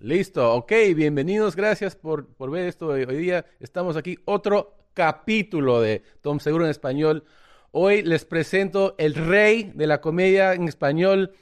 [0.00, 3.44] Listo, ok, bienvenidos, gracias por, por ver esto hoy día.
[3.58, 7.24] Estamos aquí, otro capítulo de Tom Seguro en Español.
[7.72, 11.32] Hoy les presento el rey de la comedia en español,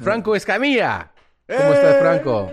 [0.00, 1.12] Franco Escamilla.
[1.46, 2.52] ¿Cómo estás, Franco?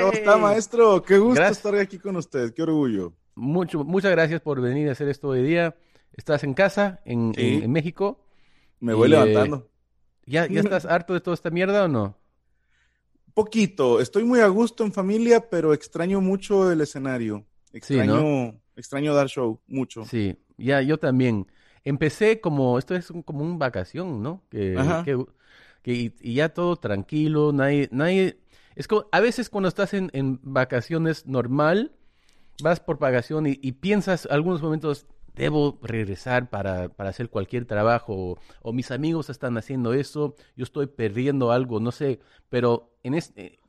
[0.00, 1.00] ¿Cómo está, maestro?
[1.04, 3.12] Qué gusto estar aquí con usted, qué orgullo.
[3.36, 5.76] Mucho, muchas gracias por venir a hacer esto hoy día.
[6.14, 8.26] ¿Estás en casa, en, en, México?
[8.80, 9.68] Me voy levantando.
[10.24, 12.18] ¿ya, ¿Ya estás harto de toda esta mierda o no?
[13.36, 14.00] Poquito.
[14.00, 17.44] Estoy muy a gusto en familia, pero extraño mucho el escenario.
[17.70, 20.06] Extraño, extraño dar show, mucho.
[20.06, 21.46] Sí, ya, yo también.
[21.84, 24.42] Empecé como, esto es como un vacación, ¿no?
[24.48, 24.74] Que,
[25.82, 28.38] que, y, ya todo tranquilo, nadie, nadie,
[28.74, 31.92] es como, a veces cuando estás en, en vacaciones normal,
[32.62, 35.04] vas por vacación y, y, piensas algunos momentos,
[35.36, 40.86] debo regresar para, para hacer cualquier trabajo, o, mis amigos están haciendo eso, yo estoy
[40.86, 43.60] perdiendo algo, no sé, pero en este,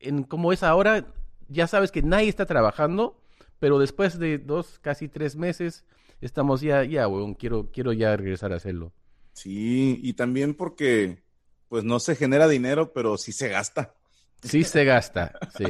[0.00, 1.06] en como es ahora,
[1.48, 3.20] ya sabes que nadie está trabajando,
[3.58, 5.84] pero después de dos, casi tres meses,
[6.20, 8.92] estamos ya, ya, weón, quiero, quiero ya regresar a hacerlo.
[9.32, 11.22] Sí, y también porque,
[11.68, 13.94] pues no se genera dinero, pero sí se gasta.
[14.42, 15.64] Sí se gasta, sí.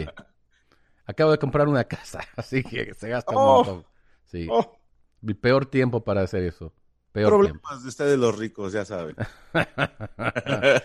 [1.05, 3.55] Acabo de comprar una casa, así que se gasta un Oh.
[3.65, 3.92] montón.
[4.33, 4.47] Sí.
[4.51, 4.77] Oh,
[5.21, 6.73] Mi peor tiempo para hacer eso.
[7.13, 7.83] Peor problemas tiempo.
[7.83, 9.15] de ustedes los ricos, ya saben.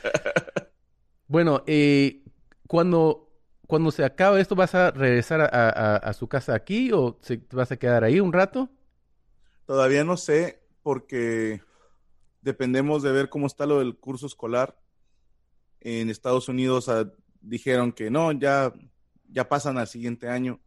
[1.27, 2.23] bueno, eh,
[2.67, 3.29] cuando,
[3.67, 7.41] cuando se acabe esto, ¿vas a regresar a, a- a su casa aquí o se-
[7.51, 8.69] vas a quedar ahí un rato?
[9.65, 11.61] Todavía no sé porque
[12.41, 14.77] dependemos de ver cómo está lo del curso escolar.
[15.81, 17.11] En Estados Unidos ah,
[17.41, 18.73] dijeron que no, ya,
[19.29, 20.59] ya pasan al siguiente año.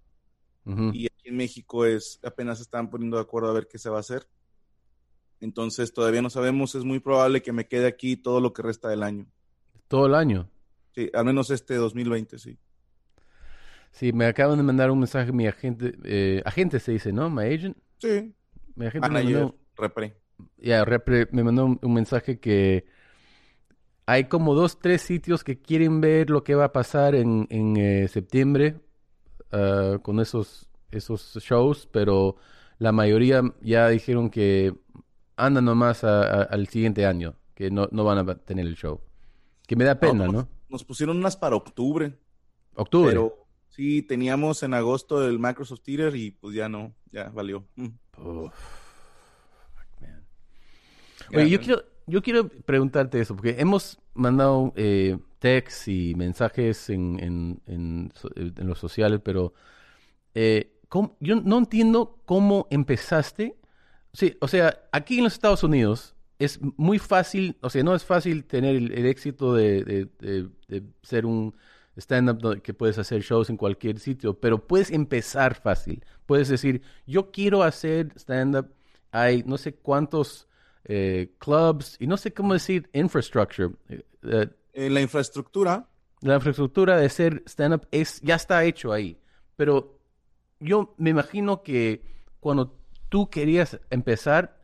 [0.93, 3.99] Y en México es apenas se están poniendo de acuerdo a ver qué se va
[3.99, 4.29] a hacer.
[5.41, 8.89] Entonces todavía no sabemos, es muy probable que me quede aquí todo lo que resta
[8.89, 9.27] del año.
[9.89, 10.49] Todo el año.
[10.95, 12.57] Sí, al menos este 2020, sí.
[13.93, 17.29] Sí, me acaban de mandar un mensaje mi agente, eh, agente se dice, ¿no?
[17.31, 17.77] My agent.
[17.99, 18.35] Sí,
[18.75, 20.21] Mi agente me manager, mandó, repre.
[20.59, 22.87] ya, repre- me mandó un, un mensaje que
[24.07, 27.77] hay como dos, tres sitios que quieren ver lo que va a pasar en, en
[27.77, 28.81] eh, septiembre
[29.53, 32.37] ah, con esos, esos shows, pero
[32.79, 34.75] la mayoría ya dijeron que
[35.37, 39.01] andan nomás a- a- al siguiente año, que no, no van a tener el show.
[39.67, 40.49] Que me da pena, nos, ¿no?
[40.69, 42.19] Nos pusieron unas para octubre,
[42.75, 43.11] Octubre.
[43.11, 47.65] pero sí, teníamos en agosto el Microsoft Theater y pues ya no, ya valió.
[47.77, 47.87] Mm.
[48.19, 48.53] Uf.
[50.01, 50.25] Man.
[51.35, 57.19] Oye, yo quiero, yo quiero preguntarte eso, porque hemos mandado eh, texts y mensajes en,
[57.21, 59.55] en, en, en los sociales, pero
[60.35, 63.57] eh, ¿cómo- yo no entiendo cómo empezaste.
[64.13, 68.05] Sí, o sea, aquí en los Estados Unidos es muy fácil, o sea, no es
[68.05, 71.55] fácil tener el, el éxito de, de- de- de ser un
[71.97, 76.05] stand-up que puedes hacer shows en cualquier sitio, pero puedes empezar fácil.
[76.27, 78.69] Puedes decir, yo quiero hacer stand-up,
[79.13, 80.47] hay no sé cuántos
[80.85, 83.71] eh, clubs y no sé cómo decir infrastructure.
[83.89, 85.87] Eh, eh, En la infraestructura,
[86.23, 89.19] la infraestructura de ser stand-up es, ya está hecho ahí.
[89.57, 90.00] Pero
[90.61, 92.03] yo me imagino que
[92.39, 92.79] cuando
[93.09, 94.61] tú querías empezar,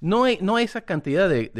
[0.00, 1.50] no hay, no hay esa cantidad de,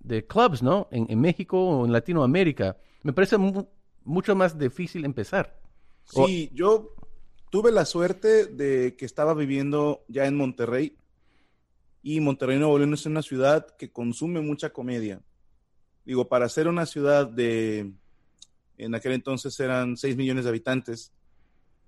[0.00, 0.88] de, clubs, ¿no?
[0.90, 2.76] En, en México o en Latinoamérica.
[3.02, 3.66] Me parece mu-
[4.04, 5.58] mucho más difícil empezar.
[6.04, 6.94] Sí, yo
[7.50, 10.96] tuve la suerte de que estaba viviendo ya en Monterrey
[12.02, 15.20] y Monterrey, Nuevo León es una ciudad que consume mucha comedia.
[16.04, 17.92] Digo, para ser una ciudad de,
[18.78, 21.12] en aquel entonces eran 6 millones de habitantes,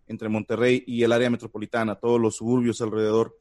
[0.06, 3.36] entre Monterrey y el área metropolitana, todos los suburbios alrededor,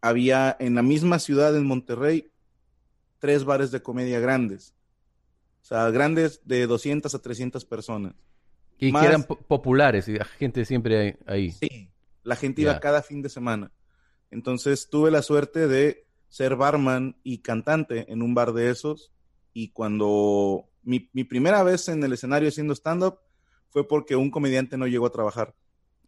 [0.00, 2.30] había en la misma ciudad en Monterrey
[3.18, 4.74] tres bares de comedia grandes.
[5.62, 8.14] O sea, grandes de 200 a 300 personas.
[8.76, 11.52] y más- que eran po- populares y la gente siempre ahí.
[11.52, 11.88] Sí,
[12.24, 13.70] la gente iba cada fin de semana.
[14.32, 19.12] Entonces tuve la suerte de ser barman y cantante en un bar de esos.
[19.52, 23.20] Y cuando mi, mi primera vez en el escenario haciendo stand-up
[23.74, 25.52] fue porque un comediante no llegó a trabajar.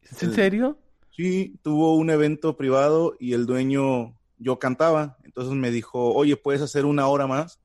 [0.01, 0.79] ¿Es en serio?
[1.11, 5.17] Sí, tuvo un evento privado y el dueño, yo cantaba.
[5.25, 7.59] Entonces me dijo, oye, ¿puedes hacer una hora más?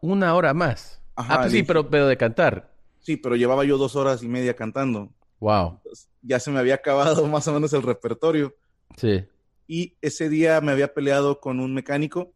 [0.00, 1.02] Una hora más.
[1.16, 2.72] Ajá, ah, pues sí, pero, pero de cantar.
[3.00, 5.12] Sí, pero llevaba yo dos horas y media cantando.
[5.40, 5.78] Wow.
[5.78, 8.54] Entonces, ya se me había acabado más o menos el repertorio.
[8.96, 9.24] Sí.
[9.66, 12.32] Y ese día me había peleado con un mecánico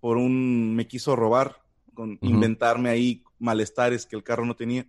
[0.00, 1.62] por un, me quiso robar,
[1.94, 4.88] con inventarme ahí malestares que el carro no tenía.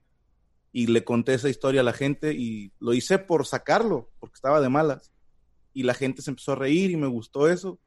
[0.74, 4.60] Y le conté esa historia a la gente y lo hice por sacarlo, porque estaba
[4.60, 5.14] de malas.
[5.74, 7.80] Y la gente se empezó a reír y me gustó eso.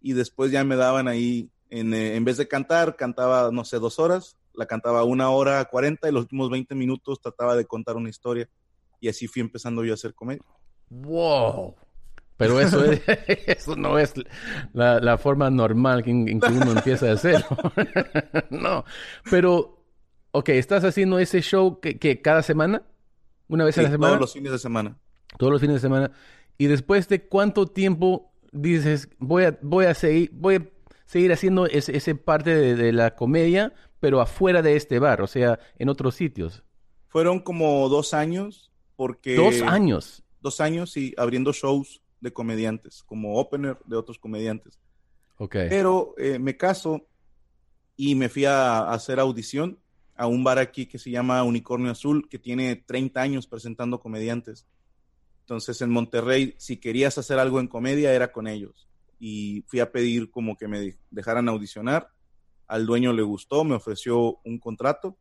[0.00, 3.78] Y después ya me daban ahí, en, eh, en vez de cantar, cantaba, no sé,
[3.78, 4.36] dos horas.
[4.54, 8.48] la cantaba una hora cuarenta y los últimos 20 minutos trataba de contar una historia.
[9.00, 10.42] Y así fui empezando yo a hacer comedia.
[10.90, 11.74] ¡Wow!
[12.38, 12.84] Pero eso,
[13.46, 14.14] eso no es
[14.72, 17.44] la, forma normal en, que uno empieza a hacer.
[18.50, 18.84] no,
[19.28, 19.77] pero,
[20.32, 22.82] ok, ¿estás haciendo ese show que, cada semana?
[23.48, 24.12] ¿Una vez a la semana?
[24.12, 24.98] Todos los fines de semana.
[25.38, 26.10] Todos los fines de semana.
[26.58, 30.68] ¿Y después de cuánto tiempo dices, voy a, voy a seguir, voy a
[31.06, 35.88] seguir haciendo ese, parte de, la comedia, pero afuera de este bar, o sea, en
[35.88, 36.62] otros sitios?
[37.08, 39.36] Fueron como dos años, porque...
[39.36, 40.22] Dos años.
[40.40, 44.78] Dos años, sí, abriendo shows de comediantes, como opener de otros comediantes.
[45.38, 45.68] Okay.
[45.68, 47.06] Pero eh, me caso
[47.96, 49.78] y me fui a, hacer audición
[50.18, 54.66] a un bar aquí que se llama Unicornio Azul, que tiene 30 años presentando comediantes.
[55.42, 58.88] Entonces en Monterrey, si querías hacer algo en comedia, era con ellos.
[59.20, 62.10] Y fui a pedir como que me dejaran audicionar.
[62.66, 65.16] Al dueño le gustó, me ofreció un contrato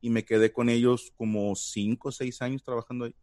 [0.00, 3.14] y me quedé con ellos como cinco o seis años trabajando ahí.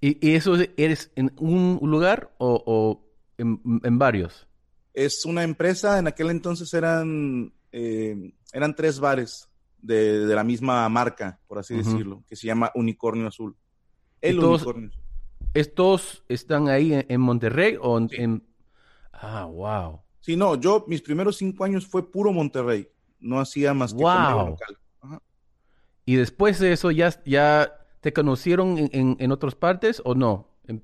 [0.00, 3.04] ¿Y, eso eres en un lugar o,
[3.36, 4.46] en, varios?
[4.94, 9.49] Es una empresa, en aquel entonces eran, eh, eran tres bares
[9.82, 13.56] de, la misma marca, por así decirlo, que se llama Unicornio Azul.
[14.20, 15.04] El Unicornio Azul.
[15.54, 18.46] ¿Estos están ahí en, Monterrey o en,
[19.12, 20.00] Ah, wow.
[20.20, 22.88] Sí, no, yo mis primeros cinco años fue puro Monterrey.
[23.18, 24.48] No hacía más que wow.
[24.50, 24.78] local.
[26.06, 30.48] Y después de eso ya, ya ¿Te conocieron en, en, otras partes o no?
[30.66, 30.82] ¿En,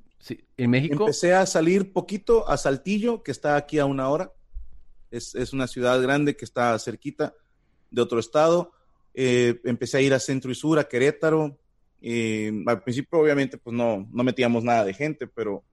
[0.59, 1.05] ¿En, México?
[1.05, 4.33] Empecé a salir poquito a Saltillo, que está aquí a una hora.
[5.11, 7.35] Es, es una ciudad grande que está cerquita
[7.91, 8.73] de otro estado.
[9.19, 11.59] Eh, empecé a ir a Centro y Sur, a Querétaro.
[12.03, 15.65] Eh, al principio, obviamente, pues no, no metíamos nada de gente, pero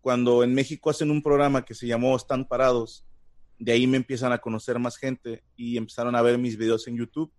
[0.00, 3.04] cuando en México hacen un programa que se llamó Están Parados,
[3.58, 6.96] de ahí me empiezan a conocer más gente y empezaron a ver mis videos en
[6.96, 7.30] YouTube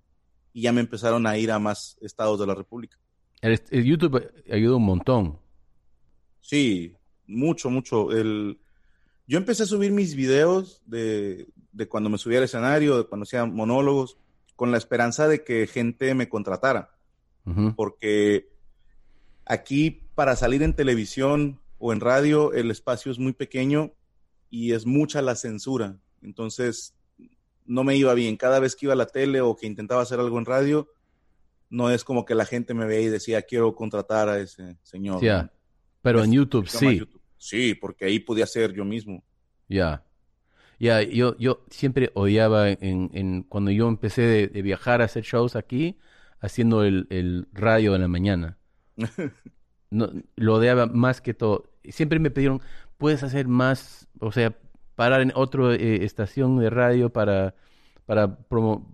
[0.53, 2.97] y ya me empezaron a ir a más estados de la República.
[3.41, 5.39] El, YouTube ayuda un montón.
[6.39, 6.95] Sí,
[7.25, 8.12] mucho, mucho.
[8.12, 8.59] El,
[9.27, 11.47] yo empecé a subir mis videos de,
[11.89, 14.18] cuando me subía al escenario, de cuando hacía monólogos,
[14.55, 16.95] con la esperanza de que gente me contratara.
[17.75, 18.50] Porque
[19.45, 23.91] aquí para salir en televisión o en radio el espacio es muy pequeño
[24.50, 25.97] y es mucha la censura.
[26.21, 26.95] Entonces
[27.65, 28.38] no me iba bien.
[28.38, 30.89] Cada vez que iba a la tele o que intentaba hacer algo en radio,
[31.69, 35.21] no es como que la gente me veía y decía, quiero contratar a ese señor.
[35.21, 35.51] Ya,
[36.01, 37.01] pero en YouTube sí.
[37.38, 39.21] Sí, porque ahí podía ser yo mismo.
[39.67, 40.06] Ya.
[40.79, 45.97] Ya, yo, yo siempre odiaba en, cuando yo empecé de, viajar a hacer shows aquí,
[46.39, 48.57] haciendo el, radio en la mañana.
[49.89, 51.71] no, lo odiaba más que todo.
[51.85, 52.61] Siempre me pidieron,
[52.97, 54.07] ¿puedes hacer más?
[54.19, 54.55] O sea,
[54.95, 57.55] parar en otra eh, estación de radio para,
[58.05, 58.93] para promo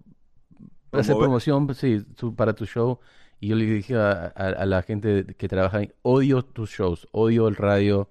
[0.89, 2.03] para hacer promoción, sí,
[2.35, 2.99] para tu show.
[3.39, 8.09] Y yo le dije a, la gente que trabaja odio tus shows, odio el radio,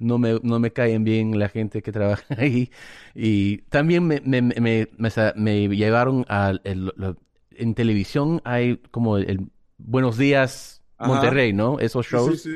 [0.00, 2.72] no me, no me caen bien la gente que trabaja ahí.
[3.14, 4.88] Y también me, me, me,
[5.36, 6.54] me llevaron a...
[6.64, 11.78] en televisión hay como el, Buenos Días Monterrey, ¿no?
[11.78, 12.48] Esos shows.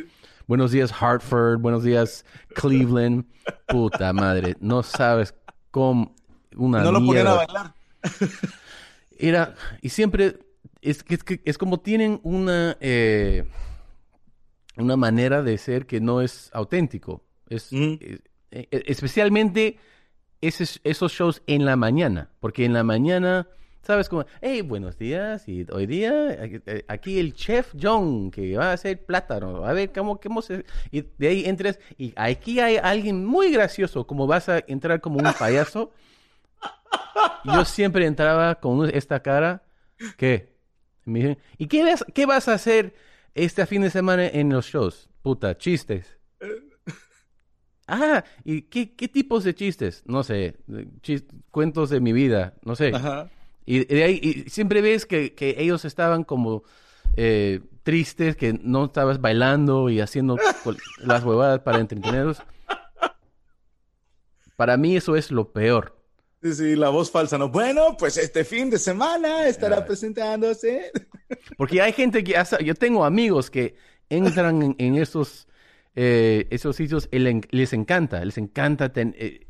[0.47, 3.25] Buenos días Hartford, buenos días Cleveland.
[3.69, 5.35] Puta madre, no sabes
[5.71, 6.15] cómo...
[6.57, 7.75] Una no lo ponían a bailar.
[9.19, 10.39] era, y siempre,
[10.83, 13.45] es, es, es como tienen una, eh,
[14.77, 17.24] una manera de ser que no es auténtico.
[17.49, 18.21] Es, eh,
[18.51, 19.79] eh, especialmente
[20.41, 23.49] esos, esos shows en la mañana, porque en la mañana...
[23.83, 24.09] ¿Sabes?
[24.09, 25.47] Como, hey, buenos días.
[25.47, 26.39] Y hoy día,
[26.89, 29.67] aquí el chef John, que va a hacer plátano.
[29.67, 30.65] A ver, ¿cómo, cómo se...?
[30.91, 35.19] Y de ahí entras, y aquí hay alguien muy gracioso, como vas a entrar como
[35.19, 35.93] un payaso.
[37.45, 39.63] yo siempre entraba con esta cara
[40.17, 40.55] que
[41.05, 42.95] me ¿y qué vas, qué vas a hacer
[43.35, 45.09] este fin de semana en los shows?
[45.23, 46.14] Puta, chistes.
[47.87, 50.03] Ah, ¿y qué, tipos de chistes?
[50.07, 50.57] No sé,
[51.51, 52.93] cuentos de mi vida, no sé.
[53.67, 56.65] Y de ahí siempre ves que, ellos estaban como
[57.17, 60.37] eh, tristes, que no estabas bailando y haciendo
[60.99, 62.43] las huevadas para entretenerlos.
[64.57, 65.95] Para mí eso es lo peor.
[66.43, 67.49] Sí, sí, la voz falsa, ¿no?
[67.49, 70.93] Bueno, pues este fin de semana estará presentándose.
[71.57, 73.77] Porque hay gente que, hasta, yo tengo amigos que
[74.11, 75.49] entran en, esos,
[75.97, 79.47] eh, esos sitios, y les encanta, les encanta eh,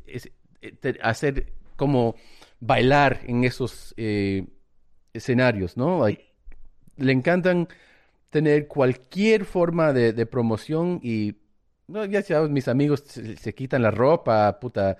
[0.61, 2.15] eh, hacer como
[2.59, 3.95] bailar en esos
[5.13, 6.05] escenarios, ¿no?
[6.97, 7.67] le encantan
[8.29, 11.35] tener cualquier forma de, promoción y,
[11.87, 14.97] no, ya sabes, mis amigos se, quitan la ropa, puta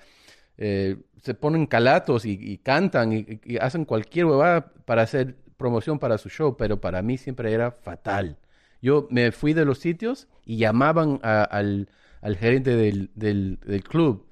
[0.57, 6.57] se ponen calatos y, cantan y, hacen cualquier huevada para hacer promoción para su show,
[6.57, 8.37] pero para mí siempre era fatal.
[8.85, 11.89] Yo me fui de los sitios y llamaban al,
[12.21, 14.27] al, gerente del, del, club.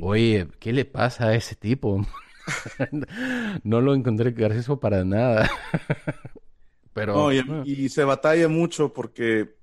[0.00, 2.06] Oye, ¿qué le pasa a ese tipo?
[3.62, 5.50] no lo encontré gracioso para nada.
[6.94, 7.30] Pero.
[7.30, 9.54] y, se batalla mucho porque,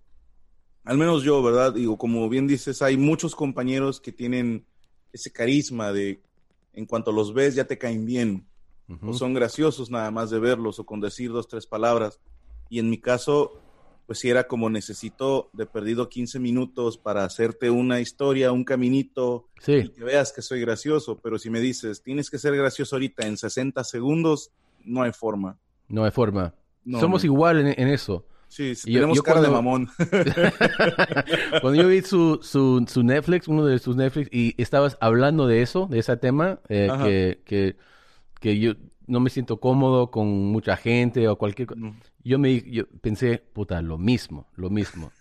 [0.83, 1.73] al menos yo, ¿verdad?
[1.73, 4.67] Digo, como bien dices, hay muchos compañeros que tienen
[5.13, 6.21] ese carisma de
[6.73, 8.45] en cuanto los ves ya te caen bien.
[9.01, 12.19] O son graciosos nada más de verlos o con decir dos, tres palabras.
[12.69, 13.63] Y en mi caso,
[14.07, 19.49] pues si era como necesito de perdido 15 minutos para hacerte una historia, un caminito,
[19.67, 23.27] y que veas que soy gracioso, pero si me dices, tienes que ser gracioso ahorita
[23.27, 24.51] en 60 segundos,
[24.85, 25.57] no hay forma.
[25.89, 26.55] No hay forma.
[26.89, 28.25] Somos igual en, eso.
[28.47, 29.89] Sí, tenemos cara de mamón.
[31.61, 35.87] cuando yo vi su, su, Netflix, uno de sus Netflix, y estabas hablando de eso,
[35.87, 37.75] de ese tema, eh, que, que,
[38.39, 38.75] que yo
[39.07, 41.81] no me siento cómodo con mucha gente o cualquier cosa.
[42.23, 45.11] Yo me yo pensé, puta, lo mismo, lo mismo.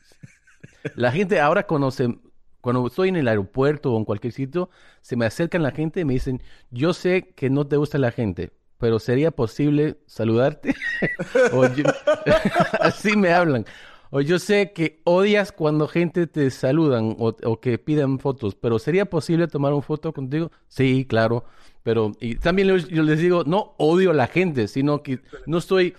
[0.96, 2.18] la gente ahora conoce,
[2.60, 6.04] cuando estoy en el aeropuerto o en cualquier sitio, se me acercan la gente y
[6.04, 10.74] me dicen, yo sé que no te gusta la gente, pero ¿sería posible saludarte?
[12.80, 13.64] así me hablan.
[14.10, 18.78] O yo sé que odias cuando gente te saludan o, o que piden fotos, pero
[18.78, 20.50] ¿sería posible tomar una foto contigo?
[20.68, 21.44] Sí, claro.
[21.82, 25.94] Pero y también yo les digo, no odio a la gente, sino que no estoy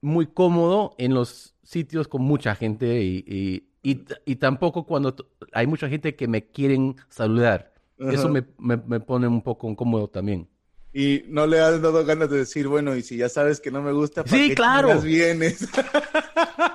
[0.00, 5.14] muy cómodo en los sitios con mucha gente y, y, tampoco cuando
[5.52, 7.72] hay mucha gente que me quieren saludar.
[7.98, 10.46] Eso me, me, pone un poco incómodo también.
[10.92, 13.82] Y no le has dado ganas de decir, bueno, y si ya sabes que no
[13.82, 15.00] me gusta, ¿para sí, claro.
[15.00, 15.68] vienes?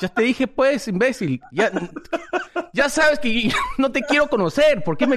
[0.00, 1.40] Ya te dije, pues, imbécil.
[1.52, 1.70] Ya,
[2.72, 4.82] ya sabes que no te quiero conocer.
[4.84, 5.16] ¿Por qué me.?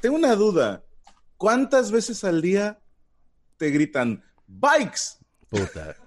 [0.00, 0.84] Tengo una duda.
[1.36, 2.78] ¿Cuántas veces al día
[3.56, 5.18] te gritan bikes?
[5.48, 5.96] Puta.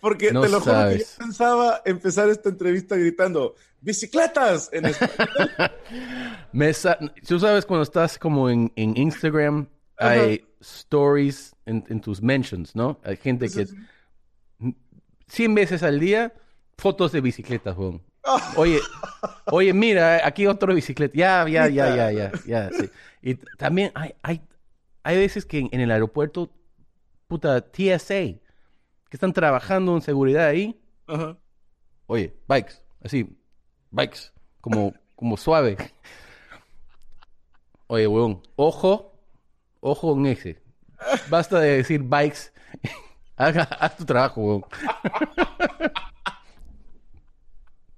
[0.00, 4.84] Porque te lo juro que yo pensaba empezar esta entrevista gritando bicicletas en
[6.52, 6.72] Me
[7.26, 13.00] Tú sabes cuando estás como en, Instagram, hay stories en, tus mentions, ¿no?
[13.02, 13.66] Hay gente que
[15.26, 16.32] 100 veces al día
[16.76, 18.00] fotos de bicicletas, Juan.
[18.56, 18.80] Oye,
[19.46, 21.14] oye, mira, aquí otro bicicleta.
[21.16, 22.70] Ya, ya, ya, ya, ya, ya.
[22.70, 22.90] Sí.
[23.22, 24.40] Y también hay, hay,
[25.02, 26.50] hay veces que en, el aeropuerto,
[27.28, 28.38] puta, TSA,
[29.08, 30.80] que están trabajando en seguridad ahí.
[32.06, 33.36] Oye, bikes, así,
[33.90, 35.76] bikes, como, como suave.
[37.86, 39.12] Oye, weón, ojo,
[39.80, 40.62] ojo en ese.
[41.28, 42.50] Basta de decir bikes
[43.36, 44.64] Haga, haz tu trabajo, weón.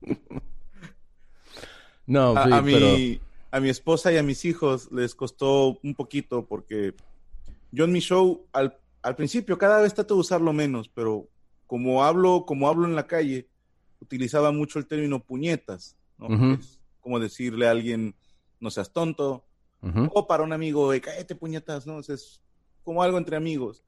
[2.06, 6.46] no, a, a, mi, a mi esposa y a mis hijos les costó un poquito
[6.46, 6.94] porque
[7.70, 11.28] yo en mi show al, al principio cada vez trato de usarlo menos, pero
[11.66, 13.48] como hablo, como hablo en la calle,
[14.00, 16.54] utilizaba mucho el término puñetas, ¿no?
[16.54, 18.14] es como decirle a alguien,
[18.60, 19.44] no seas tonto,
[19.80, 22.00] o para un amigo, cállate puñetas, ¿no?
[22.00, 22.42] Es
[22.82, 23.84] como algo entre amigos.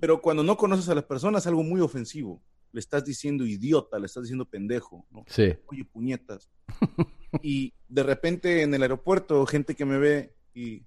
[0.00, 2.42] Pero cuando no conoces a las personas, es algo muy ofensivo.
[2.72, 5.24] Le estás diciendo idiota, le estás diciendo pendejo, ¿no?
[5.28, 5.54] Sí.
[5.66, 6.50] Oye, puñetas.
[7.42, 10.82] y de repente en el aeropuerto, gente que me ve y.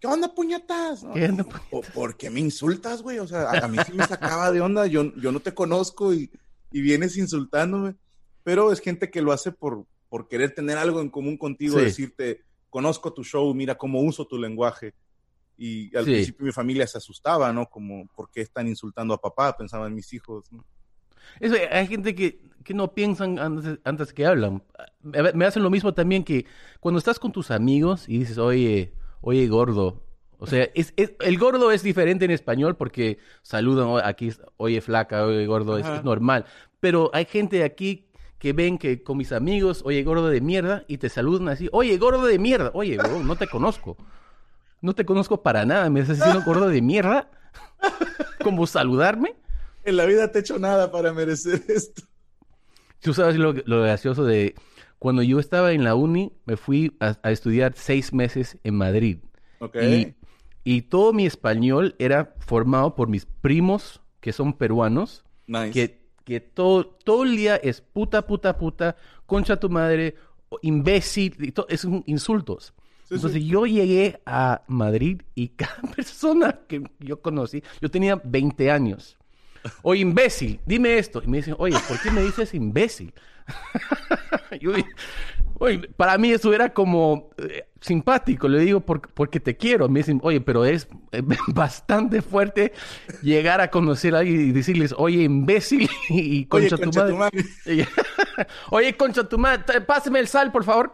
[0.00, 1.04] ¿Qué onda, puñetas?
[1.12, 1.92] ¿Qué onda, puñetas?
[1.92, 3.18] ¿Por qué me insultas, güey?
[3.18, 4.86] O sea, a, mí sí me sacaba de onda.
[4.86, 6.30] Yo, yo no te conozco y,
[6.70, 7.96] y vienes insultándome.
[8.44, 12.42] Pero es gente que lo hace por, por querer tener algo en común contigo, decirte,
[12.70, 14.94] conozco tu show, mira cómo uso tu lenguaje.
[15.56, 17.66] Y al principio mi familia se asustaba, ¿no?
[17.68, 19.56] Como, ¿por qué están insultando a papá?
[19.56, 20.64] Pensaban mis hijos, ¿no?
[21.40, 24.62] Eso, hay gente que, que no piensan antes, antes, que hablan.
[25.02, 26.46] Me hacen lo mismo también que
[26.80, 30.02] cuando estás con tus amigos y dices, oye, oye, gordo.
[30.38, 35.46] O sea, es, el gordo es diferente en español porque saludan aquí, oye, flaca, oye,
[35.46, 36.44] gordo, es, normal.
[36.78, 38.06] Pero hay gente aquí
[38.38, 41.96] que ven que con mis amigos, oye, gordo de mierda, y te saludan así, oye,
[41.98, 43.96] gordo de mierda, oye, no te conozco.
[44.80, 47.30] No te conozco para nada, me estás haciendo gordo de mierda.
[48.44, 49.34] ¿Cómo saludarme?
[49.88, 52.02] En la vida te he hecho nada para merecer esto.
[53.00, 54.54] Tú sabes lo, gracioso de
[54.98, 59.18] Cuando yo estaba en la uni, me fui a, estudiar seis meses en Madrid.
[59.60, 60.14] Okay.
[60.62, 65.72] Y, todo mi español era formado por mis primos, que son peruanos, nice.
[65.72, 70.16] que, que todo, todo el día es puta, puta, puta, concha tu madre,
[70.60, 72.74] imbécil, y es insultos.
[73.10, 79.17] Entonces yo llegué a Madrid y cada persona que yo conocí, yo tenía 20 años.
[79.82, 81.22] Oye, imbécil, dime esto.
[81.24, 83.12] Y me dicen, oye, ¿por qué me dices imbécil?
[85.58, 89.88] oye, para mí eso era como eh, simpático, le digo porque te quiero.
[89.88, 92.72] Me dicen, oye, pero es eh, bastante fuerte
[93.22, 97.44] llegar a conocer a alguien y decirles, oye, imbécil y, concha, tu madre.
[98.70, 100.92] oye, concha tu madre, páseme el sal, por favor.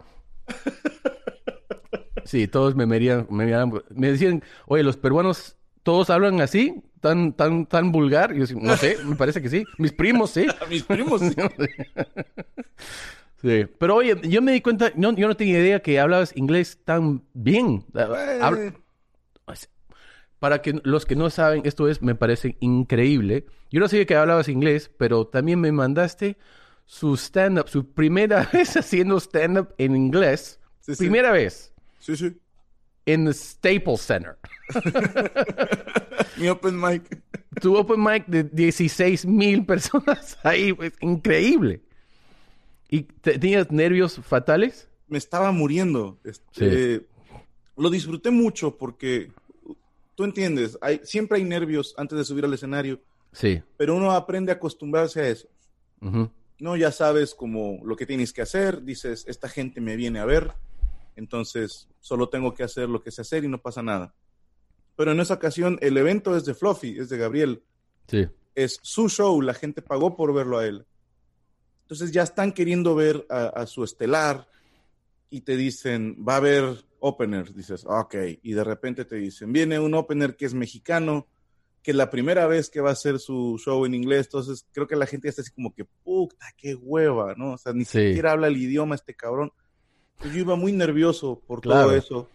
[2.24, 2.98] Sí, todos me, me,
[3.30, 8.34] me decían, oye, los peruanos todos hablan así, tan, tan, tan vulgar.
[8.34, 9.62] Y yo no sé, me parece que sí.
[9.76, 10.46] Mis primos, sí.
[10.70, 11.34] Mis primos, sí.
[13.42, 13.66] sí.
[13.78, 17.22] Pero oye, yo me di cuenta, no, yo no tenía idea que hablabas inglés tan
[17.34, 17.84] bien.
[20.38, 23.44] Para que los que no saben, esto es, me parece increíble.
[23.70, 26.38] Yo no sabía que hablabas inglés, pero también me mandaste
[26.86, 30.58] su stand-up, su primera vez haciendo stand-up en inglés.
[30.96, 31.74] primera vez.
[31.98, 32.34] Sí, sí.
[33.06, 34.38] En the Staples Center.
[36.36, 37.22] Mi open mic.
[37.60, 41.82] Tu open mic de 16 mil personas ahí, es increíble.
[42.88, 44.88] ¿Y tenías nervios fatales?
[45.08, 46.18] Me estaba muriendo.
[46.24, 47.06] Este,
[47.76, 49.30] lo disfruté mucho porque
[50.14, 53.00] tú entiendes, hay, siempre hay nervios antes de subir al escenario.
[53.32, 53.62] Sí.
[53.76, 55.48] Pero uno aprende a acostumbrarse a eso.
[56.58, 58.82] No, ya sabes como lo que tienes que hacer.
[58.82, 60.52] Dices, esta gente me viene a ver.
[61.16, 64.14] Entonces, solo tengo que hacer lo que sé hacer y no pasa nada.
[64.96, 67.62] Pero en esa ocasión, el evento es de Fluffy, es de Gabriel.
[68.08, 68.26] Sí.
[68.54, 70.86] Es su show, la gente pagó por verlo a él.
[71.82, 74.48] Entonces ya están queriendo ver a, su estelar
[75.28, 77.52] y te dicen, va a haber opener.
[77.52, 78.14] Dices, ok.
[78.42, 81.26] Y de repente te dicen, viene un opener que es mexicano,
[81.82, 84.26] que es la primera vez que va a hacer su show en inglés.
[84.26, 87.52] Entonces creo que la gente ya está así como que, puta, qué hueva, ¿no?
[87.52, 89.52] O sea, ni siquiera habla el idioma este cabrón.
[90.22, 92.28] Yo iba muy nervioso por todo eso.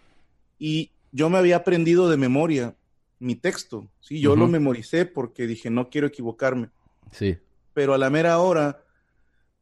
[0.58, 2.76] Y yo me había aprendido de memoria
[3.20, 6.70] mi texto, sí, yo lo memoricé porque dije, no quiero equivocarme.
[7.12, 7.38] Sí.
[7.74, 8.82] Pero a la mera hora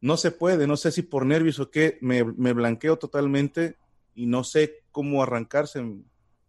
[0.00, 3.76] no se puede, no sé si por nervios o qué, me, me blanqueo totalmente
[4.14, 5.84] y no sé cómo arrancarse,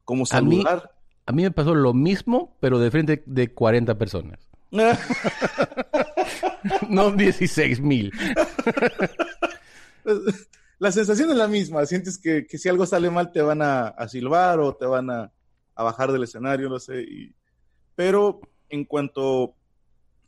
[0.06, 0.92] cómo saludar.
[1.26, 4.50] A mí, me pasó lo mismo, pero de frente de 40 personas.
[6.90, 8.12] no 16 mil.
[10.80, 11.86] la sensación es la misma.
[11.86, 15.32] Sientes que, si algo sale mal te van a, silbar o te van a,
[15.76, 17.06] bajar del escenario, no sé.
[17.96, 19.56] pero en cuanto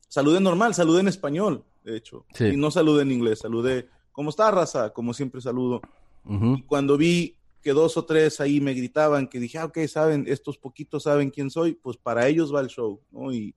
[0.07, 2.25] saludé normal, saludé en español, de hecho.
[2.39, 4.91] Y no saludé en inglés, saludé, ¿cómo está, raza?
[4.91, 5.81] Como siempre saludo.
[6.25, 10.25] Y cuando vi que dos o tres ahí me gritaban, que dije, ah, ok, saben,
[10.27, 13.33] estos poquitos saben quién soy, pues para ellos va el show, ¿no?
[13.33, 13.55] Y,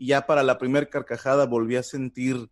[0.00, 2.50] ya para la primer carcajada volví a sentir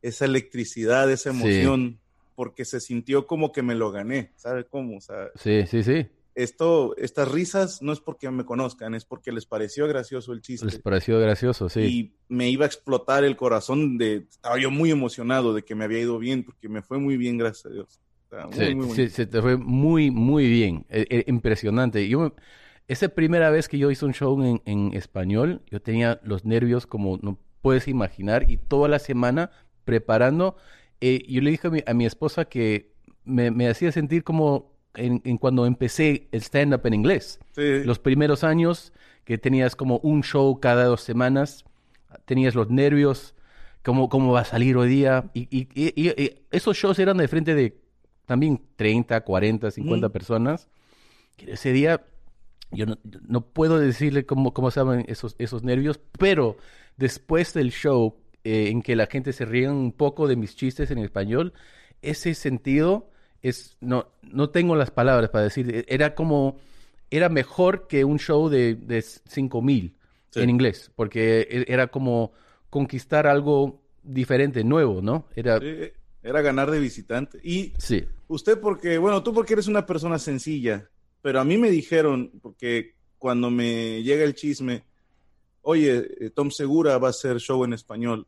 [0.00, 2.00] esa electricidad, esa emoción
[2.36, 4.98] porque se sintió como que me lo gané, ¿sabe cómo?
[4.98, 6.06] O sea, sí, sí, sí.
[6.34, 10.66] Esto, estas risas no es porque me conozcan, es porque les pareció gracioso el chiste.
[10.66, 11.80] Les pareció gracioso, sí.
[11.80, 15.84] Y me iba a explotar el corazón de, estaba yo muy emocionado de que me
[15.84, 18.00] había ido bien, porque me fue muy bien, gracias a Dios.
[18.52, 22.06] sí, sí, se te fue muy, muy bien, e, e, impresionante.
[22.06, 22.34] Yo,
[22.86, 26.86] esa primera vez que yo hice un show en, en español, yo tenía los nervios
[26.86, 29.50] como no puedes imaginar y toda la semana
[29.86, 30.56] preparando
[31.00, 32.92] eh, yo le dije a mi, esposa que
[33.24, 37.40] me, hacía sentir como en, cuando empecé el stand-up en inglés.
[37.56, 38.92] Los primeros años
[39.24, 41.64] que tenías como un show cada dos semanas,
[42.24, 43.34] tenías los nervios,
[43.82, 45.30] cómo, cómo va a salir hoy día.
[45.34, 45.68] Y,
[46.50, 47.78] esos shows eran de frente de
[48.24, 50.68] también 30, 40, 50 personas.
[51.38, 52.04] ese día
[52.72, 52.86] yo
[53.28, 56.56] no, puedo decirle cómo, cómo se llaman esos, esos nervios, pero
[56.96, 58.16] después del show
[58.48, 61.52] eh, en que la gente se ríe un poco de mis chistes en español,
[62.00, 63.10] ese sentido
[63.42, 66.56] es, no, no tengo las palabras para decir, e, era como,
[67.10, 69.96] era mejor que un show de, de 5 mil
[70.36, 72.34] en inglés, porque e, era como
[72.70, 75.26] conquistar algo diferente, nuevo, ¿no?
[75.34, 75.58] Era,
[76.22, 77.40] era ganar de visitante.
[77.42, 78.04] Y sí.
[78.28, 80.88] usted porque, bueno, tú porque eres una persona sencilla,
[81.20, 84.84] pero a mí me dijeron, porque cuando me llega el chisme,
[85.62, 88.24] oye, eh, Tom Segura va a hacer show en español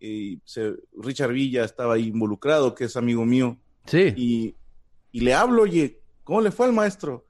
[0.00, 3.58] Richard Villa estaba ahí involucrado, que es amigo mío.
[3.86, 4.12] Sí.
[4.16, 7.26] Y, le hablo, oye, ¿cómo le fue al maestro?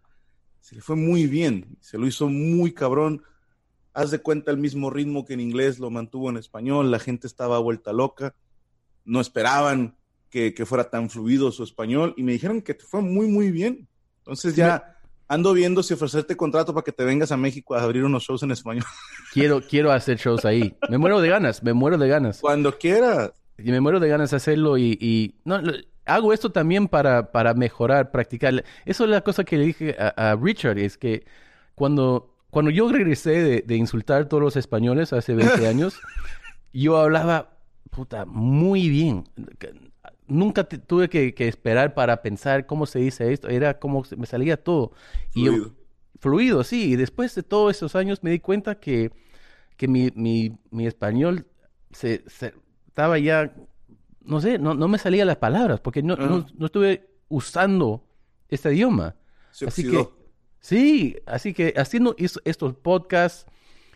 [0.60, 3.22] Se le fue muy bien, se lo hizo muy cabrón.
[3.92, 7.26] Haz de cuenta el mismo ritmo que en inglés lo mantuvo en español, la gente
[7.26, 8.34] estaba vuelta loca,
[9.04, 9.96] no esperaban
[10.28, 13.52] que, que, fuera tan fluido su español y me dijeron que te fue muy, muy
[13.52, 13.88] bien.
[14.18, 14.95] Entonces ya
[15.28, 18.42] ando viendo si ofrecerte contrato para que te vengas a México a abrir unos shows
[18.42, 18.84] en español.
[19.32, 20.74] Quiero, quiero hacer shows ahí.
[20.88, 22.40] Me muero de ganas, me muero de ganas.
[22.40, 23.32] Cuando quieras.
[23.58, 25.60] Y me muero de ganas de hacerlo y, y no,
[26.06, 28.64] hago esto también para, para mejorar, practicar.
[28.84, 31.26] Eso es la cosa que le dije a, Richard, es que
[31.74, 36.00] cuando, cuando yo regresé de, insultar a todos los españoles hace 20 años,
[36.72, 37.58] yo hablaba,
[37.90, 39.28] puta, muy bien.
[40.28, 44.92] Nunca tuve que, esperar para pensar cómo se dice esto, era como me salía todo.
[45.30, 45.66] Fluido.
[45.66, 46.92] Y fluido, sí.
[46.92, 49.10] Y después de todos esos años me di cuenta que,
[49.76, 51.46] que mi, mi, mi español
[51.92, 52.54] se, se,
[52.88, 53.54] estaba ya
[54.26, 58.04] no sé, no, no me salían las palabras porque no, no, estuve usando
[58.48, 59.16] este idioma.
[59.66, 60.08] así que,
[60.58, 63.46] sí, así que haciendo estos podcasts,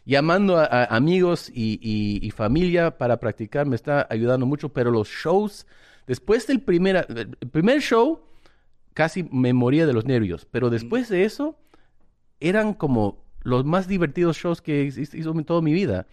[0.04, 5.66] llamando a, amigos y, y, familia para practicar me está ayudando mucho, pero los shows,
[6.06, 8.20] después del primer, el primer show,
[8.94, 11.58] casi me moría de los nervios, pero después de eso,
[12.40, 16.06] eran como los más divertidos shows que hizo en toda mi vida.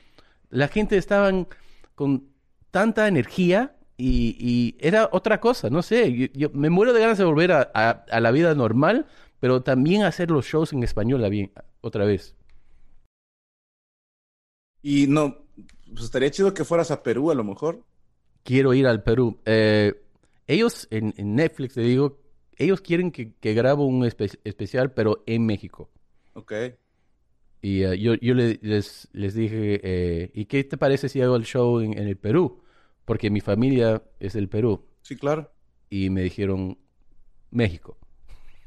[0.49, 1.47] La gente estaban
[1.95, 2.29] con
[2.71, 7.51] tanta energía y, era otra cosa, no sé, yo, me muero de ganas de volver
[7.51, 9.07] a, la vida normal,
[9.39, 11.23] pero también hacer los shows en español
[11.81, 12.35] otra vez.
[14.83, 15.37] Y no,
[15.91, 17.83] pues estaría chido que fueras a Perú a lo mejor.
[18.47, 19.41] Quiero ir al Perú.
[19.45, 19.93] Eh,
[20.47, 22.21] ellos en, Netflix, te digo,
[22.55, 25.89] ellos quieren que, que grabo un especial, pero en México.
[26.33, 26.53] Ok.
[27.61, 31.43] Y eh, yo, yo les, les dije, eh, ¿y qué te parece si hago el
[31.43, 32.61] show en el Perú?
[33.07, 34.85] porque mi familia es del Perú.
[35.01, 35.49] Sí, claro.
[35.89, 36.77] Y me dijeron
[37.51, 37.97] México.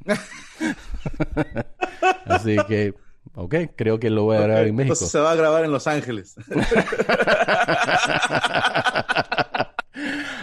[2.24, 2.94] Así que,
[3.34, 4.94] ok, creo que lo voy a grabar en México.
[4.94, 6.36] Entonces se va a grabar en Los Ángeles.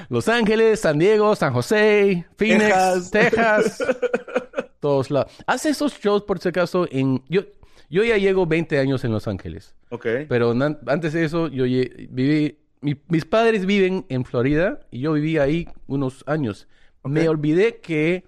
[0.09, 3.83] Los Ángeles, San Diego, San José, Phoenix, Texas,
[4.79, 5.31] todos lados.
[5.45, 7.23] Hace esos shows, por si acaso, en...
[7.29, 7.41] Yo,
[7.89, 9.75] yo ya llego 20 años en Los Ángeles.
[9.89, 10.05] Ok.
[10.27, 10.53] Pero
[10.87, 16.23] antes de eso, yo viví mis padres viven en Florida y yo viví ahí unos
[16.27, 16.67] años.
[17.03, 18.25] Me olvidé que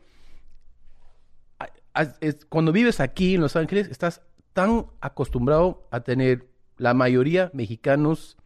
[2.47, 4.21] cuando vives aquí en Los Ángeles estás
[4.53, 8.37] tan acostumbrado a tener la mayoría mexicanos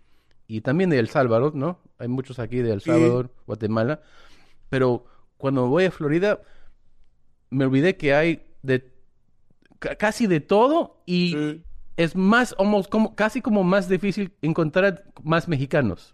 [0.47, 1.79] y también de El Salvador, ¿no?
[2.03, 4.01] Hay muchos aquí de El Salvador, Guatemala.
[4.69, 5.05] Pero
[5.37, 6.41] cuando voy a Florida,
[7.49, 8.91] me olvidé que hay de
[9.97, 11.63] casi de todo y
[11.95, 12.55] es más,
[12.89, 16.13] como, casi como más difícil encontrar más mexicanos.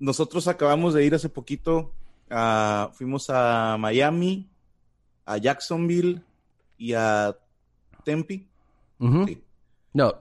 [0.00, 1.94] nosotros acabamos de ir hace poquito,
[2.94, 4.50] fuimos a Miami,
[5.26, 6.22] a Jacksonville
[6.76, 7.36] y a
[8.04, 8.48] Tempe.
[9.92, 10.14] No,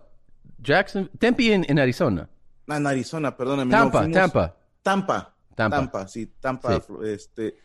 [0.59, 2.29] Jackson, Tempe en, Arizona.
[2.69, 3.71] Ah, en Arizona, perdóname.
[3.71, 4.55] Tampa, Tampa.
[4.81, 5.35] Tampa.
[5.55, 6.07] Tampa.
[6.07, 6.81] sí, Tampa.
[7.03, 7.55] Este,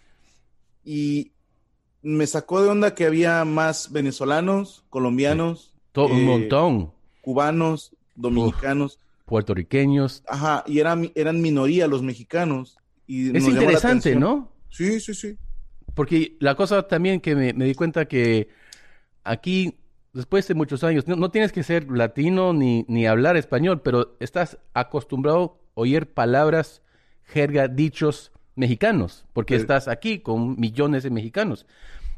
[0.84, 1.32] y
[2.02, 6.92] me sacó de onda que había más venezolanos, colombianos, un eh, montón.
[7.20, 8.98] Cubanos, dominicanos.
[9.24, 10.22] puertorriqueños.
[10.26, 12.78] Ajá, y eran, eran minoría los mexicanos.
[13.06, 14.52] Y es interesante, ¿no?
[14.70, 15.36] Sí, sí, sí.
[15.94, 18.48] Porque la cosa también que me, di cuenta que
[19.22, 19.78] aquí,
[20.14, 24.58] después de muchos años, no, tienes que ser latino ni, ni hablar español, pero estás
[24.72, 26.82] acostumbrado a oír palabras,
[27.24, 31.66] jerga, dichos mexicanos, porque estás aquí con millones de mexicanos.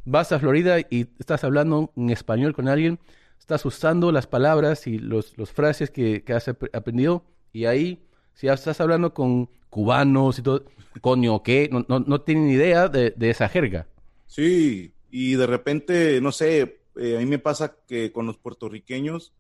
[0.05, 3.01] Vas a Florida y estás hablando en español con alguien
[3.47, 8.03] estás usando las palabras y los, los frases que, que, has aprendido y ahí,
[8.35, 10.65] si estás hablando con cubanos y todo,
[11.01, 11.69] coño, ¿qué?
[11.71, 13.87] No, no, no tienen idea de, de, esa jerga.
[14.27, 19.33] Sí, y de repente, no sé, eh, a mí me pasa que con los puertorriqueños,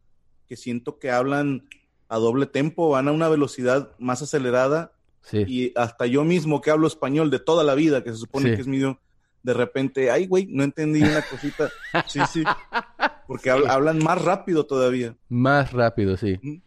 [0.47, 1.69] que siento que hablan
[2.09, 4.93] a doble tempo, van a una velocidad más acelerada.
[5.23, 5.45] Sí.
[5.47, 8.61] Y hasta yo mismo que hablo español de toda la vida, que se supone que
[8.61, 8.79] es mi
[9.47, 11.71] de repente, ay, güey, no entendí una cosita.
[12.09, 12.43] Sí, sí.
[13.29, 15.17] Porque hablan más rápido todavía.
[15.29, 16.63] Más rápido, sí.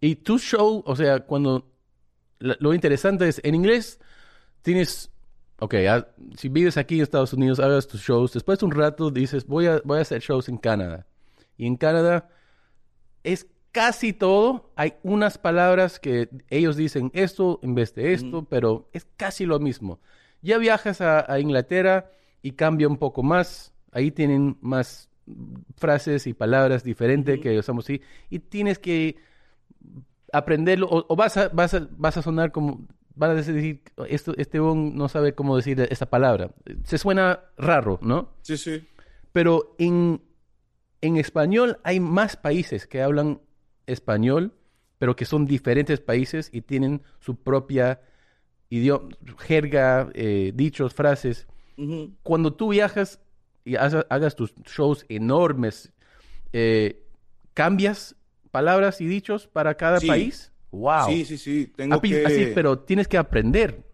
[0.00, 1.72] Y tu show, o sea, cuando...
[2.38, 4.00] Lo interesante es, en inglés
[4.62, 5.12] tienes...
[5.58, 5.74] Ok,
[6.36, 8.32] si vives aquí en Estados Unidos, hagas tus shows.
[8.32, 11.06] Después de un rato dices, voy a, voy a hacer shows en Canadá.
[11.56, 12.28] Y en Canadá
[13.24, 14.70] es casi todo.
[14.76, 19.58] Hay unas palabras que ellos dicen esto en vez de esto, pero es casi lo
[19.58, 20.00] mismo.
[20.42, 22.10] Ya viajas a, Inglaterra
[22.42, 23.72] y cambia un poco más.
[23.92, 25.10] Ahí tienen más
[25.76, 28.00] frases y palabras diferentes que usamos aquí.
[28.28, 29.16] Y tienes que
[30.32, 30.88] aprenderlo.
[30.90, 32.86] O, vas, a, vas, a, vas a sonar como.
[33.16, 36.50] Van a decir, esto, este no sabe cómo decir esta palabra.
[36.84, 38.34] Se suena raro, ¿no?
[38.42, 38.86] Sí, sí.
[39.32, 40.22] Pero en,
[41.00, 43.40] en español hay más países que hablan
[43.86, 44.52] español,
[44.98, 48.00] pero que son diferentes países y tienen su propia
[49.38, 51.46] jerga, eh, dichos, frases.
[52.22, 53.20] Cuando tú viajas
[53.64, 55.92] y hagas, tus shows enormes,
[56.52, 57.02] eh,
[57.54, 58.16] ¿cambias
[58.50, 60.52] palabras y dichos para cada país?
[60.76, 61.08] Wow.
[61.08, 61.72] Sí, sí, sí.
[61.74, 62.52] Tengo que...
[62.54, 63.84] pero tienes que aprender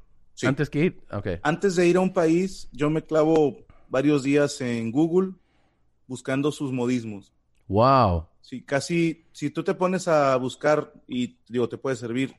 [0.42, 1.02] antes que ir.
[1.10, 1.38] Okay.
[1.42, 3.56] Antes de ir a un país, yo me clavo
[3.88, 5.32] varios días en Google
[6.06, 7.32] buscando sus modismos.
[7.68, 8.26] Wow.
[8.40, 12.34] Sí, casi, si tú te pones a buscar y digo, te puede servir,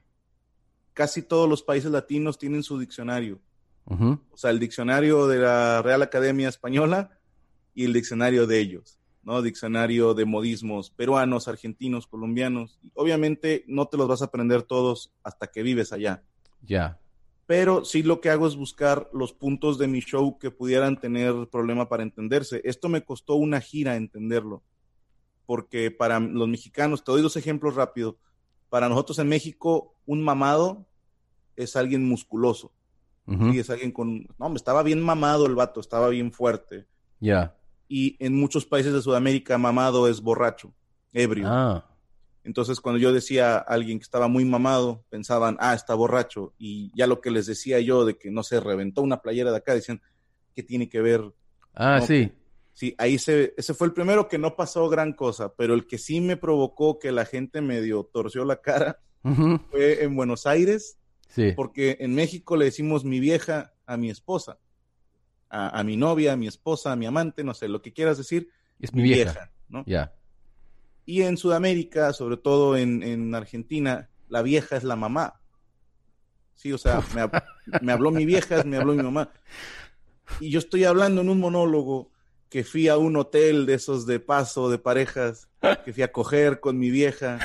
[0.93, 3.39] casi todos los países latinos tienen su diccionario.
[3.85, 7.17] O sea, el diccionario de la Real Academia Española
[7.75, 9.41] y el diccionario de ellos, ¿no?
[9.41, 12.79] Diccionario de modismos peruanos, argentinos, colombianos.
[12.93, 16.23] Obviamente no te los vas a aprender todos hasta que vives allá.
[16.61, 16.99] Ya.
[17.45, 21.33] Pero sí lo que hago es buscar los puntos de mi show que pudieran tener
[21.51, 22.61] problema para entenderse.
[22.63, 24.63] Esto me costó una gira entenderlo.
[25.45, 28.15] Porque para los mexicanos, te doy dos ejemplos rápidos
[28.73, 30.87] para nosotros en México, un mamado
[31.55, 32.71] es alguien musculoso.
[33.27, 34.27] Y es alguien con.
[34.39, 36.87] No, me estaba bien mamado el vato, estaba bien fuerte.
[37.19, 37.55] Ya.
[37.87, 40.73] Y en muchos países de Sudamérica, mamado es borracho,
[41.11, 41.45] ebrio.
[41.47, 41.89] Ah.
[42.43, 46.53] Entonces, cuando yo decía a alguien que estaba muy mamado, pensaban, ah, está borracho.
[46.57, 49.57] Y ya lo que les decía yo de que no se reventó una playera de
[49.57, 50.01] acá, decían,
[50.53, 51.21] ¿qué tiene que ver?
[51.73, 52.31] Ah, sí.
[52.73, 55.99] Sí, ahí se, ese fue el primero que no pasó gran cosa, pero el que
[55.99, 58.99] sí me provocó que la gente medio torció la cara
[59.69, 60.97] fue en Buenos Aires,
[61.29, 61.53] sí.
[61.55, 64.57] porque en México le decimos mi vieja a mi esposa,
[65.53, 68.49] a, mi novia, a mi esposa, a mi amante, no sé, lo que quieras decir.
[68.79, 69.83] Es mi vieja, ¿no?
[69.85, 70.13] Ya.
[71.05, 75.39] Y en Sudamérica, sobre todo en, en, Argentina, la vieja es la mamá.
[76.55, 77.29] Sí, o sea, me,
[77.81, 79.29] me habló mi vieja, me habló mi mamá.
[80.39, 82.11] Y yo estoy hablando en un monólogo
[82.49, 85.49] que fui a un hotel de esos de paso de parejas,
[85.85, 87.39] que fui a coger con mi vieja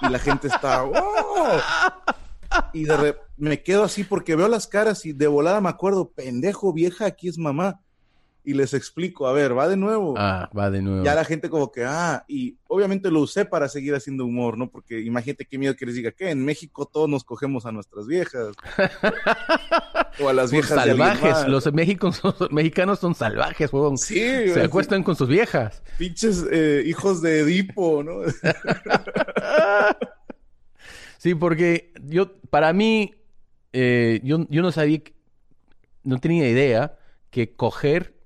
[0.00, 1.60] y la gente está, ¡oh!
[2.72, 6.72] Y de me quedo así porque veo las caras y de volada me acuerdo, pendejo
[6.72, 7.80] vieja, aquí es mamá
[8.44, 10.14] y les explico, a ver, va de nuevo.
[10.16, 11.04] Ah, va de nuevo.
[11.04, 14.68] Ya la gente como que, ah, y obviamente lo usé para seguir haciendo humor, ¿no?
[14.68, 18.06] Porque imagínate qué miedo que les diga, que en México todos nos cogemos a nuestras
[18.06, 18.48] viejas.
[20.20, 21.46] o a las viejas salvajes.
[21.46, 21.72] los
[22.50, 23.96] mexicanos son salvajes, huevón.
[23.96, 24.50] Sí.
[24.52, 25.82] Se acuestan con sus viejas.
[25.98, 28.22] Pinches eh, hijos de Edipo, ¿no?
[31.22, 33.14] sí, porque yo, para mí,
[33.72, 35.00] eh, yo, yo no sabía,
[36.02, 36.98] no tenía idea
[37.30, 38.18] que coger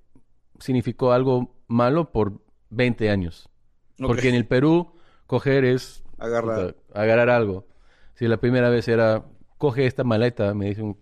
[0.59, 3.51] significó algo malo por 20 años.
[3.99, 4.95] Porque en el Perú,
[5.27, 7.67] coger es agarrar, agarrar algo.
[8.15, 9.25] Si la primera vez era,
[9.59, 10.97] coge esta maleta, me dicen,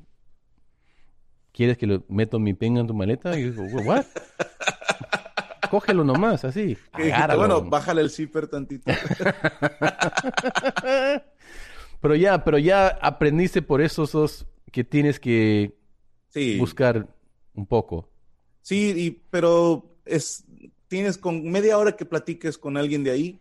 [1.53, 3.39] ¿quieres que lo meto mi pinga en tu maleta?
[3.39, 4.05] Y yo digo, ¿what?
[5.71, 6.77] Cógelo nomás, así.
[7.37, 8.93] bueno, bájale el zipper tantito.
[12.05, 15.75] pero ya, pero ya aprendiste por eso sos que tienes que
[16.59, 17.09] buscar
[17.55, 18.11] un poco.
[18.61, 20.45] Sí, y, pero es,
[20.87, 23.41] tienes con media hora que platiques con alguien de ahí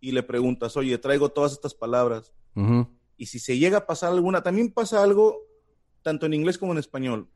[0.00, 2.32] y le preguntas, oye, traigo todas estas palabras.
[3.16, 5.42] Y si se llega a pasar alguna, también pasa algo
[6.02, 7.26] tanto en inglés como en español.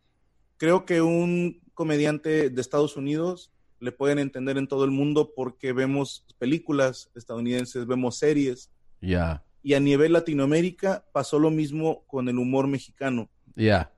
[0.57, 5.73] Creo que un comediante de Estados Unidos le pueden entender en todo el mundo porque
[5.73, 8.71] vemos películas estadounidenses, vemos series.
[9.01, 9.45] Ya.
[9.63, 13.29] Y a nivel Latinoamérica pasó lo mismo con el humor mexicano.
[13.55, 13.93] Ya.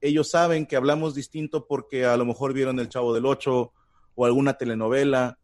[0.00, 3.72] Ellos saben que hablamos distinto porque a lo mejor vieron El Chavo del Ocho
[4.14, 5.38] o alguna telenovela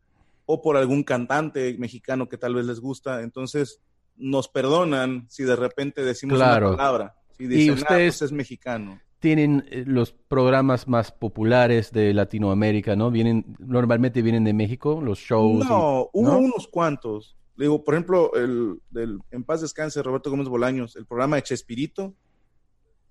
[0.47, 3.23] o por algún cantante mexicano que tal vez les gusta.
[3.23, 3.81] Entonces
[4.17, 7.15] nos perdonan si de repente decimos una palabra.
[7.37, 9.01] Si dicen, y ah, ustedes pues es mexicano.
[9.19, 13.11] Tienen eh, los programas más populares de Latinoamérica, ¿no?
[13.11, 15.67] Vienen, normalmente vienen de México, los shows.
[15.67, 17.37] No, hubo unos cuantos.
[17.57, 22.15] Digo, por ejemplo, el del En paz descanse Roberto Gómez Bolaños, el programa de Chespirito,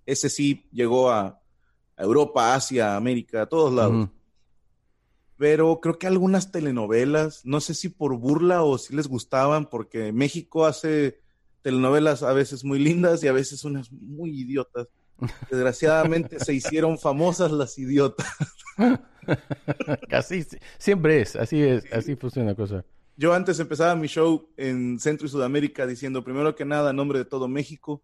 [0.06, 1.40] ese sí llegó a,
[1.96, 4.10] Europa, Asia, América, a todos lados.
[5.38, 10.12] Pero creo que algunas telenovelas, no sé si por burla o si les gustaban, porque
[10.12, 11.20] México hace
[11.62, 14.88] telenovelas a veces muy lindas y a veces unas muy idiotas.
[15.52, 18.28] Desgraciadamente se hicieron famosas las idiotas.
[20.10, 20.46] Casi
[20.78, 22.84] siempre es, así es, así funciona la cosa.
[23.16, 27.26] Yo antes empezaba mi show en Centro y Sudamérica diciendo, primero que nada, nombre de
[27.26, 28.02] todo México,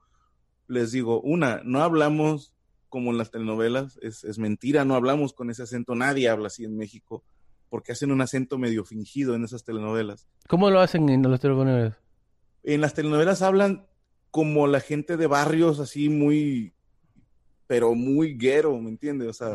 [0.67, 2.53] les digo, una, no hablamos
[2.89, 6.77] como en las telenovelas, es, mentira, no hablamos con ese acento, nadie habla así en
[6.77, 7.23] México,
[7.69, 10.27] porque hacen un acento medio fingido en esas telenovelas.
[10.47, 11.97] ¿Cómo lo hacen en las telenovelas?
[12.63, 13.85] En las telenovelas hablan
[14.31, 16.73] como la gente de barrios así muy,
[17.67, 19.27] pero muy guero, ¿me entiendes?
[19.27, 19.53] O sea,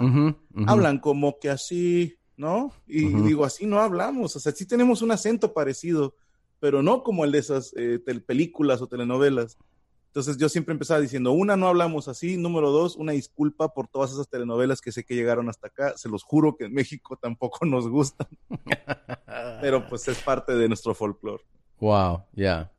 [0.67, 2.73] hablan como que así, ¿no?
[2.87, 6.14] Y digo, así no hablamos, o sea, sí tenemos un acento parecido,
[6.61, 9.59] pero no como el de esas eh, películas o telenovelas.
[10.07, 14.12] Entonces yo siempre empezaba diciendo, una, no hablamos así, número dos, una disculpa por todas
[14.12, 17.66] esas telenovelas que sé que llegaron hasta acá, se los juro que en México tampoco
[17.66, 18.29] nos gustan,
[19.61, 21.42] pero pues es parte de nuestro folclore.
[21.81, 22.70] Wow, ya.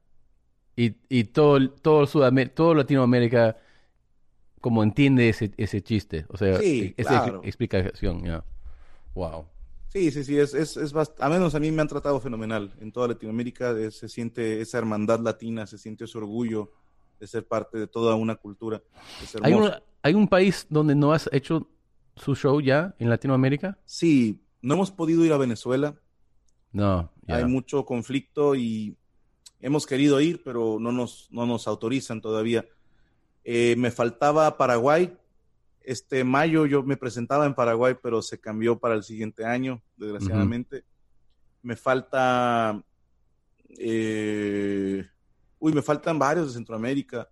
[0.78, 3.58] Y, y todo, todo, Sudamérica, todo Latinoamérica
[4.62, 7.42] como entiende ese, ese chiste, o sea, Sí, esa claro.
[7.44, 8.44] explicación, ya.
[9.16, 9.48] Wow.
[9.88, 12.74] Sí, sí, sí, es, es, es bast- a menos a mí me han tratado fenomenal.
[12.82, 16.72] En toda Latinoamérica eh, se siente esa hermandad latina, se siente ese orgullo
[17.20, 18.84] de ser parte de toda una cultura.
[19.24, 19.72] Es ¿Hay un.
[20.04, 21.68] ¿Hay un país donde no has hecho
[22.16, 23.80] su show ya en Latinoamérica?
[23.86, 25.96] Sí, no hemos podido ir a Venezuela,
[26.72, 27.38] No, ya.
[27.38, 28.96] hay mucho conflicto y
[29.62, 32.66] hemos querido ir, pero no nos, no nos autorizan todavía.
[33.44, 35.18] Eh, me faltaba Paraguay.
[35.86, 40.84] Este mayo yo me presentaba en Paraguay, pero se cambió para el siguiente año, desgraciadamente.
[41.62, 42.82] Me falta...
[43.78, 45.06] eh,
[45.60, 47.30] uy, me faltan varios de Centroamérica.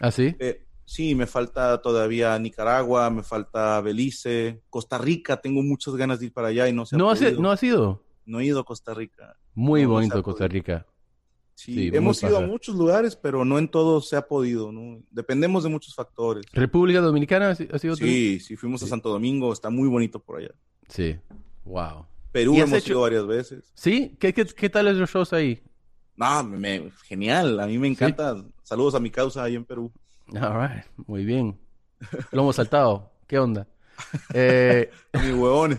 [0.00, 0.34] ¿Ah, sí?
[0.38, 5.40] Eh, sí, me falta todavía Nicaragua, me falta Belice, Costa Rica.
[5.40, 7.40] Tengo muchas ganas de ir para allá y no se ha ¿No has, podido.
[7.42, 8.02] no has ido?
[8.24, 9.36] No he ido a Costa Rica.
[9.54, 10.48] Muy No, bonito ha Costa.
[10.48, 10.86] Rica.
[11.56, 15.02] Sí, Sí, hemos ido a muchos lugares, pero no en todos se ha podido, ¿no?
[15.10, 16.44] Dependemos de muchos factores.
[16.52, 18.04] ¿República Dominicana has, has ido tú?
[18.04, 18.90] Sí, sí, fuimos a Sí.
[18.90, 20.50] Santo Domingo, está muy bonito por allá.
[20.88, 21.16] Sí.
[21.64, 22.04] Wow.
[22.30, 23.72] Perú ¿Y has hemos hecho- ido varias veces.
[23.74, 24.14] ¿Sí?
[24.20, 25.62] ¿Qué, qué, qué tal es los shows ahí?
[26.16, 28.36] Me- me- genial, a mí me encanta.
[28.62, 29.90] Saludos a mi causa ahí en Perú.
[30.34, 30.84] All right.
[31.06, 31.58] Muy bien.
[32.32, 33.10] Lo hemos saltado.
[33.26, 33.66] ¿Qué onda?
[34.34, 35.78] Eh, Mis huevones.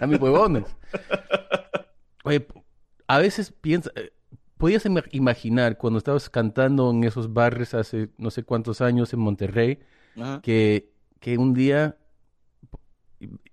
[0.00, 0.64] a mis huevones.
[2.24, 2.46] Oye,
[3.06, 4.12] a veces piensa, eh,
[4.64, 9.20] podías ima- imaginar cuando estabas cantando en esos barrios hace no sé cuántos años en
[9.20, 9.78] Monterrey
[10.16, 10.40] Ajá.
[10.42, 11.98] que, que un día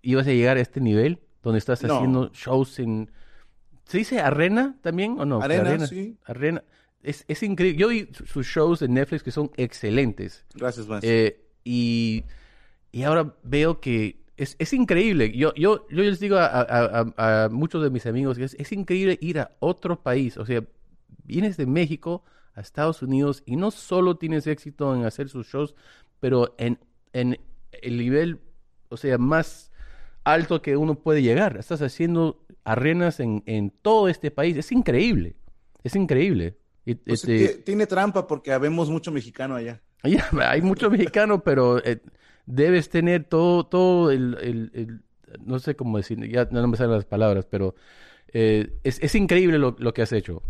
[0.02, 1.96] ibas a llegar a este nivel donde estás No.
[1.96, 3.12] haciendo shows en...
[3.84, 5.42] ¿Se dice arena también o no?
[5.42, 6.18] Arena, sí.
[6.24, 6.64] Arena.
[7.04, 7.78] Es, es increíble.
[7.78, 10.46] Yo vi su- sus shows en Netflix que son excelentes.
[10.56, 11.10] Gracias, maestro.
[11.12, 12.24] Eh, y,
[12.94, 15.36] y ahora veo que es, es increíble.
[15.36, 18.54] Yo, yo, yo les digo a, a- a- a muchos de mis amigos que es,
[18.58, 20.38] es increíble ir a otro país.
[20.38, 20.64] O sea,
[21.24, 25.76] vienes de México a Estados Unidos y no solo tienes éxito en hacer sus shows,
[26.20, 26.80] pero en,
[27.14, 27.40] en
[27.82, 28.40] el nivel,
[28.90, 29.72] o sea, más
[30.24, 31.58] alto que uno puede llegar.
[31.58, 34.56] Estás haciendo arenas en, en todo este país.
[34.58, 35.36] Es increíble.
[35.84, 36.58] Es increíble.
[36.86, 39.82] Pues, este, ti- tiene trampa porque habemos mucho mexicano allá.
[40.42, 42.02] hay mucho mexicano, pero eh,
[42.46, 45.02] debes tener todo, todo el, el- el-
[45.46, 47.74] no sé cómo decir, ya no me salen las palabras, pero
[48.34, 50.44] eh, es, es increíble lo, lo que has hecho.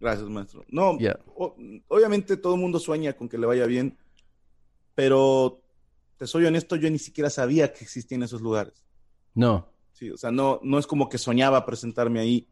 [0.00, 0.64] Gracias, maestro.
[0.68, 1.18] No, Ya.
[1.36, 1.54] o-
[1.88, 3.96] obviamente todo el mundo sueña con que le vaya bien,
[4.94, 5.62] pero
[6.16, 8.84] te soy honesto, yo ni siquiera sabía que existían esos lugares.
[9.34, 12.48] No, Sí, o sea, no, no es como que soñaba presentarme ahí.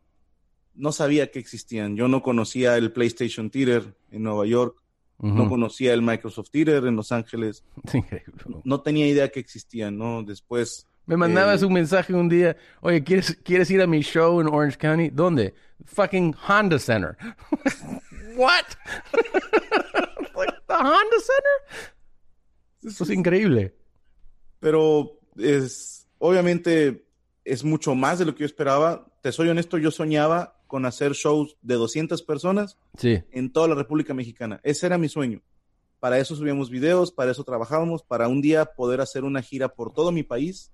[0.74, 1.96] No sabía que existían.
[1.96, 4.82] Yo no conocía el PlayStation Theater en Nueva York,
[5.18, 7.64] no conocía el Microsoft Theater en Los Ángeles,
[8.64, 10.22] no tenía idea que existían, ¿no?
[10.24, 14.40] Después, Me mandabas Eh, un mensaje un día, oye, ¿quieres, ¿quieres ir a mi show
[14.40, 15.09] en Orange County?
[15.09, 15.55] ¿Dónde?
[15.87, 17.16] Fucking Honda Center.
[18.37, 18.64] What?
[20.37, 21.88] Like, the Honda Center?
[22.85, 23.75] Eso es increíble.
[24.61, 27.07] pero es, obviamente
[27.44, 29.07] es mucho más de lo que yo esperaba.
[29.23, 33.75] Te soy honesto, yo soñaba con hacer shows de 200 personas Sí, en toda la
[33.75, 34.61] República Mexicana.
[34.62, 35.40] Ese era mi sueño.
[36.01, 39.92] Para eso subíamos videos, para eso trabajábamos, para un día poder hacer una gira por
[39.92, 40.71] todo mi país.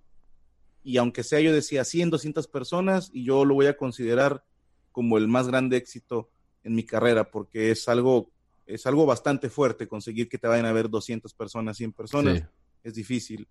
[0.85, 4.45] Y aunque sea, yo decía 100, 200 personas, y yo lo voy a considerar
[4.93, 6.31] como el más grande éxito
[6.63, 8.31] en mi carrera, porque es algo,
[8.67, 12.39] es algo bastante fuerte conseguir que te vayan a ver 200 personas, 100 personas.
[12.39, 12.45] sí.
[12.85, 13.49] Es difícil.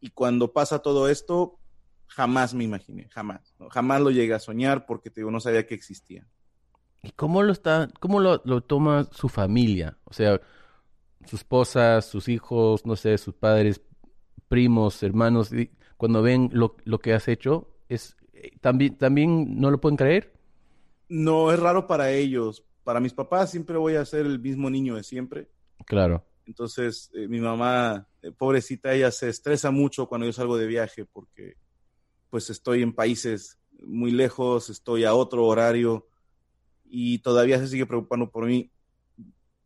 [0.00, 1.60] Y cuando pasa todo esto,
[2.08, 3.54] jamás me imaginé, jamás.
[3.58, 3.68] ¿no?
[3.70, 6.26] Jamás lo llegué a soñar porque te digo, no sabía que existía.
[7.02, 9.96] ¿Y cómo lo está, cómo lo, lo toma su familia?
[10.04, 10.40] O sea,
[11.24, 13.80] su esposa, sus hijos, no sé, sus padres,
[14.48, 19.70] primos, hermanos, y cuando ven lo, lo que has hecho, es eh, también, también no
[19.70, 20.32] lo pueden creer.
[21.08, 22.64] No, es raro para ellos.
[22.84, 25.48] Para mis papás siempre voy a ser el mismo niño de siempre.
[25.84, 26.24] Claro.
[26.46, 31.04] Entonces, eh, mi mamá, eh, pobrecita, ella se estresa mucho cuando yo salgo de viaje
[31.04, 31.56] porque
[32.30, 36.06] pues estoy en países muy lejos, estoy a otro horario
[36.84, 38.70] y todavía se sigue preocupando por mí.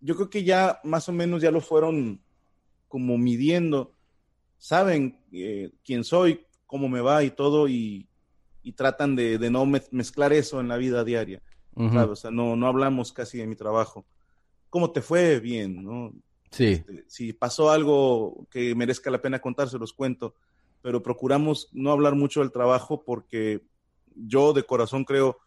[0.01, 2.21] Yo creo que ya más o menos ya lo fueron
[2.89, 3.95] como midiendo,
[4.63, 8.07] saben eh, quién soy, cómo me va y todo y,
[8.63, 11.43] y tratan de, de no mez- mezclar eso en la vida diaria.
[12.31, 14.07] No, no hablamos casi de mi trabajo.
[14.71, 15.41] ¿Cómo te fue?
[15.41, 16.13] Bien, ¿no?
[16.51, 20.35] Sí, Este, si pasó algo que merezca la pena contar, se los cuento,
[20.81, 23.63] pero procuramos no hablar mucho del trabajo porque
[24.15, 25.39] yo de corazón creo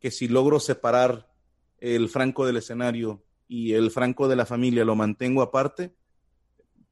[0.00, 1.28] que si logro separar
[1.78, 5.94] el franco del escenario y el franco de la familia lo mantengo aparte,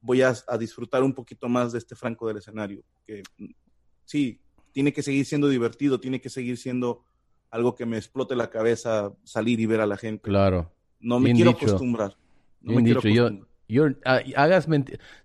[0.00, 2.82] voy a, a disfrutar un poquito más de este franco del escenario.
[3.06, 3.22] Que
[4.04, 4.40] sí,
[4.72, 7.04] tiene que seguir siendo divertido, tiene que seguir siendo
[7.50, 10.22] algo que me explote la cabeza, salir y ver a la gente.
[10.22, 10.70] Claro.
[11.00, 11.66] No me Bien quiero dicho.
[11.66, 12.16] acostumbrar.
[12.60, 13.08] No Bien me quiero dicho.
[13.14, 13.48] Yo, acostumbrar.
[13.68, 14.68] yo, ah, hagas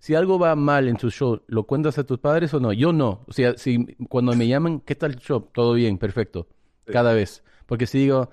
[0.00, 2.72] Si algo va mal en tu show, ¿lo cuentas a tus padres o no?
[2.72, 3.24] Yo no.
[3.26, 5.48] O sea, si cuando me llaman, ¿qué tal el show?
[5.52, 6.48] Todo bien, perfecto.
[6.86, 6.92] Sí.
[6.92, 7.44] Cada vez.
[7.66, 8.30] Porque si digo,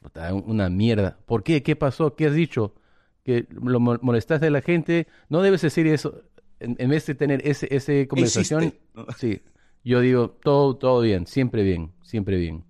[0.00, 1.18] "Puta, una mierda.
[1.26, 1.62] ¿Por qué?
[1.62, 2.14] ¿Qué pasó?
[2.16, 2.74] ¿Qué has dicho?
[3.30, 5.06] Que lo mo- molestaste a la gente.
[5.28, 6.22] No debes decir eso.
[6.58, 8.74] En, en vez de tener ese, ese conversación,
[9.16, 9.40] sí.
[9.84, 12.64] Yo digo, todo, todo bien, siempre bien, siempre bien.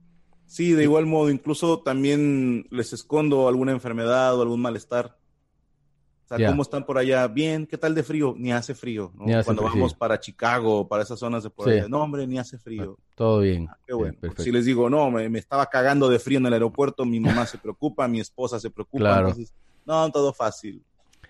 [0.44, 5.16] Sí, de igual modo, incluso también les escondo alguna enfermedad o algún malestar.
[6.24, 6.48] O sea, Ya.
[6.50, 7.26] ¿cómo están por allá?
[7.26, 8.34] Bien, ¿qué tal de frío?
[8.38, 9.24] Ni hace frío, ¿no?
[9.26, 11.72] Ni hace Cuando frío, vamos para Chicago, para esas zonas de por Sí.
[11.78, 11.88] allá.
[11.88, 12.96] No, hombre, ni hace frío.
[13.16, 13.66] Todo bien.
[13.68, 14.16] Ah, qué bueno.
[14.36, 17.18] Sí, si les digo, no, me, me estaba cagando de frío en el aeropuerto, mi
[17.18, 18.98] mamá se preocupa, mi esposa se preocupa.
[19.04, 19.28] Claro.
[19.30, 19.52] entonces,
[19.90, 20.84] no, todo fácil.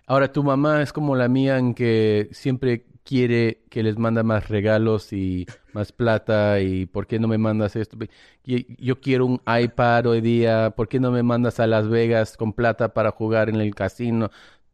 [0.07, 4.49] Ahora, tu mamá es como la mía en que siempre quiere que les manda más
[4.49, 7.97] regalos y más plata y ¿por qué no me mandas esto?
[8.45, 12.53] Yo quiero un iPad hoy día, ¿por qué no me mandas a Las Vegas con
[12.53, 14.31] plata para jugar en el casino?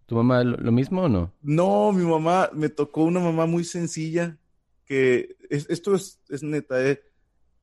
[0.07, 1.32] ¿Tu mamá lo, lo mismo o no?
[1.43, 4.39] No, mi mamá, me tocó una mamá muy sencilla,
[4.84, 7.03] que es- esto es, es neta, eh.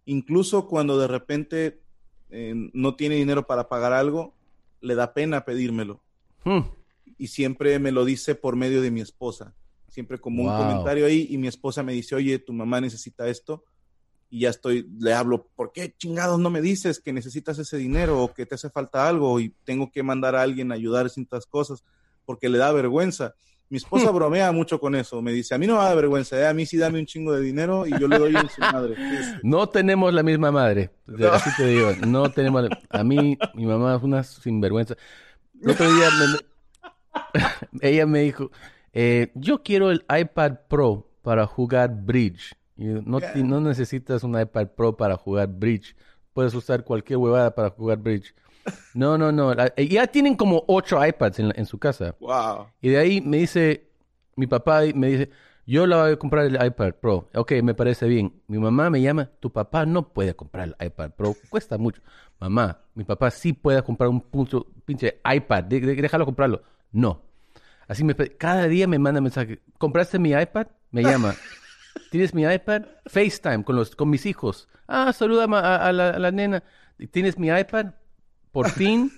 [0.06, 1.82] Incluso cuando de repente
[2.30, 4.36] eh, no tiene dinero para pagar algo,
[4.82, 6.04] le da pena pedírmelo.
[6.46, 6.62] Hmm,
[7.18, 9.54] Y siempre me lo dice por medio de mi esposa.
[9.90, 13.64] Siempre como un comentario ahí y mi esposa me dice, oye, tu mamá necesita esto.
[14.30, 18.20] Y ya estoy, le hablo, ¿por qué chingados no me dices que necesitas ese dinero
[18.24, 21.10] o que te hace falta algo y tengo que mandar a alguien a ayudar en
[21.12, 21.84] ciertas cosas?
[22.26, 23.36] Porque le da vergüenza.
[23.70, 25.22] Mi esposa bromea mucho con eso.
[25.22, 27.32] Me dice, a mí no me da vergüenza, eh, a mí sí dame un chingo
[27.34, 28.96] de dinero y yo le doy en su madre.
[29.44, 31.28] No tenemos la misma madre, No.
[31.32, 34.96] así te digo, no tenemos, a mí, mi mamá es una sinvergüenza.
[35.64, 38.52] El otro día me- ella me dijo,
[38.94, 42.54] eh, yo quiero el iPad Pro para jugar bridge.
[42.76, 45.96] Y no, no necesitas un iPad Pro para jugar bridge.
[46.34, 48.34] Puedes usar cualquier huevada para jugar bridge.
[48.94, 49.52] No, no, no.
[49.54, 52.16] eh, ya tienen como ocho iPads en, en su casa.
[52.20, 52.68] Wow.
[52.82, 53.90] Y de ahí me dice,
[54.36, 55.30] mi papá me dice,
[55.66, 57.30] yo le voy a comprar el iPad Pro.
[57.34, 58.42] Ok, me parece bien.
[58.48, 62.02] Mi mamá me llama, tu papá no puede comprar el iPad Pro, cuesta mucho.
[62.40, 66.62] Mamá, mi papá sí puede comprar un punto, pinche iPad, de- de- déjalo comprarlo.
[66.92, 67.22] No.
[67.88, 70.68] Así me, cada día me manda mensaje, ¿compraste mi iPad?
[70.92, 71.34] Me llama.
[72.12, 72.84] ¿Tienes mi iPad?
[73.06, 74.68] FaceTime con, los, con mis hijos.
[74.88, 76.64] Ah, saluda a, a la, a la nena.
[77.12, 77.88] ¿Tienes mi iPad?
[78.52, 79.12] Por fin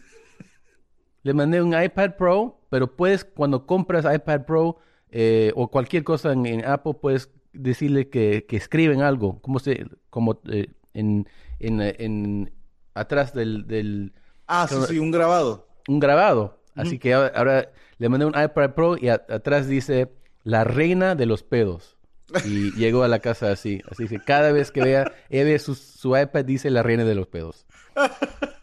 [1.24, 4.78] le mandé un iPad Pro, pero puedes, cuando compras iPad Pro
[5.18, 9.86] eh, o cualquier cosa en, en Apple, puedes decirle que, que escriben algo, como se,
[10.10, 11.26] como eh, en,
[11.60, 12.52] en, en-
[12.94, 14.12] atrás del, del
[14.46, 15.68] Ah, sí, sí, un grabado.
[15.88, 16.60] un grabado.
[16.76, 20.12] Así que ahora, ahora le mandé un iPad Pro y a- atrás dice
[20.44, 21.96] la reina de los pedos.
[22.44, 23.82] Y llegó a la casa así.
[23.90, 27.16] Así que cada vez que vea, ella ve su, su iPad dice la reina de
[27.16, 27.66] los pedos.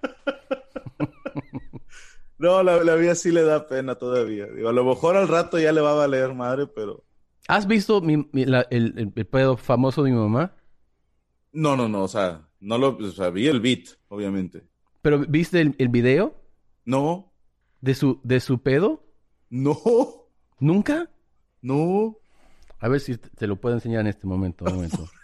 [2.43, 4.47] No, la, la vida sí le da pena todavía.
[4.47, 7.05] Digo, a lo mejor al rato ya le va a valer madre, pero...
[7.49, 10.55] ¿Has visto mi- mi- la- el, el- el pedo famoso de mi mamá?
[11.53, 14.64] No, no, no, o sea, no lo, o sea, vi el beat, obviamente.
[15.03, 16.34] ¿Pero viste el, el video
[16.84, 17.32] No,
[17.82, 19.05] de su, de su pedo?
[19.51, 19.76] no,
[20.61, 21.11] ¿Nunca?
[21.62, 22.16] no.
[22.80, 24.64] A ver si te te lo puedo enseñar en este momento.
[24.64, 25.09] un momento.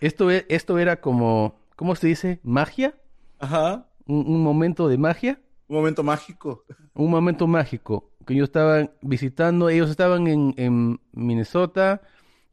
[0.00, 2.40] Esto, e- esto era como, ¿cómo se dice?
[2.42, 2.94] ¿Magia?
[3.38, 5.40] Ajá, ¿Un, un momento de magia?
[5.68, 6.64] un momento mágico.
[6.94, 8.10] Un momento mágico.
[8.26, 12.02] Que yo estaba visitando, ellos estaban en, en Minnesota,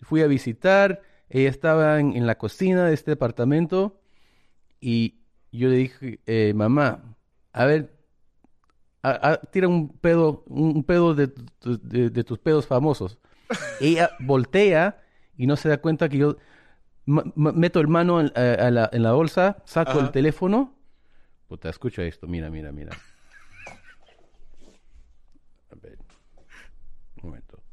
[0.01, 3.99] fui a visitar, ella estaba en, en la cocina de este departamento
[4.79, 5.15] y
[5.51, 7.15] yo le dije, eh, mamá,
[7.53, 7.91] a ver,
[9.01, 13.17] a- a- tira un pedo, un, pedo de, tu- de- de tus pedos famosos.
[13.81, 15.01] Ella voltea
[15.35, 16.37] y no se da cuenta que yo
[17.05, 19.99] meto el mano en, a la, en la bolsa, saco Ajá.
[20.01, 20.75] el teléfono.
[21.47, 22.91] Puta, escucha esto, mira, mira, mira.
[25.71, 25.75] A
[27.23, 27.63] momento.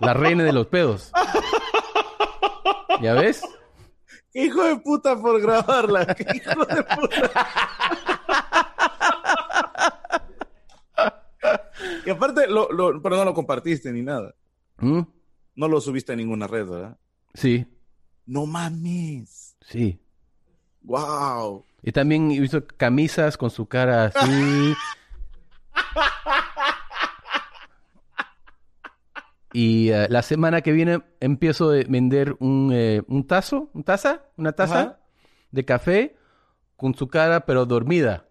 [0.00, 1.10] La reina de los pedos.
[3.00, 3.42] ¿Ya ves?
[4.36, 6.04] ¡Qué hijo de puta por grabarla!
[6.14, 7.46] ¡Qué hijo de puta!
[12.04, 14.34] y aparte, lo, lo, pero no lo compartiste ni nada.
[14.78, 15.00] ¿Mm?
[15.54, 16.98] No lo subiste a ninguna red, ¿verdad?
[17.32, 17.66] Sí,
[18.26, 19.56] No mames.
[19.62, 19.98] sí.
[20.82, 21.64] Wow.
[21.82, 24.74] Y también hizo camisas con su cara así.
[29.58, 34.26] y eh, la semana que viene empiezo a vender un, eh, un tazo, un taza,
[34.36, 34.98] una taza Ajá.
[35.50, 36.16] de café
[36.76, 38.26] con su cara pero dormida.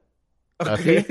[0.60, 1.04] Así.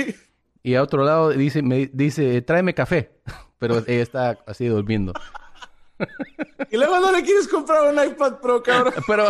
[0.62, 3.10] Y a otro lado dice, me dice, tráeme café.
[3.58, 5.12] Pero ella está así durmiendo.
[6.70, 8.94] Y luego no le quieres comprar un iPad Pro, cabrón.
[9.06, 9.26] Pero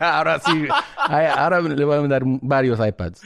[0.00, 3.20] ahora sí, ahora le voy a mandar varios iPads.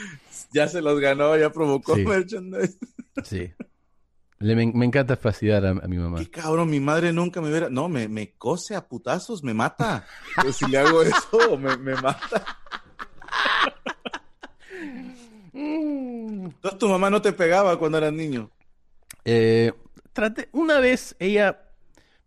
[0.53, 2.05] Ya se los ganó, ya provocó Sí.
[2.05, 2.77] merchandise.
[3.25, 3.53] Sí.
[4.41, 6.19] Le, me, me encanta fastidiar a, a mi mamá.
[6.19, 7.69] Qué cabrón, mi madre nunca me hubiera.
[7.71, 10.07] No, me, me cose a putazos, me mata.
[10.43, 12.45] Pues si le hago eso, me, me mata.
[15.53, 18.51] Entonces tu mamá no te pegaba cuando eras niño.
[19.25, 19.73] Eh,
[20.13, 21.61] traté, una vez ella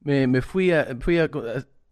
[0.02, 1.30] me, me fui a, fui a,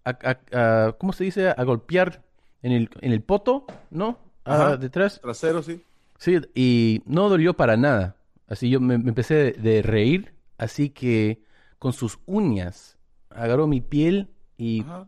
[0.03, 0.39] a- a-
[0.87, 1.49] a- ¿cómo se dice?
[1.49, 2.21] A golpear
[2.61, 4.19] en el, en el poto, ¿no?
[4.43, 4.77] Ah, Ajá.
[4.77, 5.21] detrás.
[5.21, 5.81] Trasero, sí.
[6.17, 8.15] Sí, y no dolió para nada.
[8.49, 11.41] Así yo me, me empecé de, de reír, así que
[11.77, 12.97] con sus uñas
[13.29, 15.07] agarró mi piel y Ajá.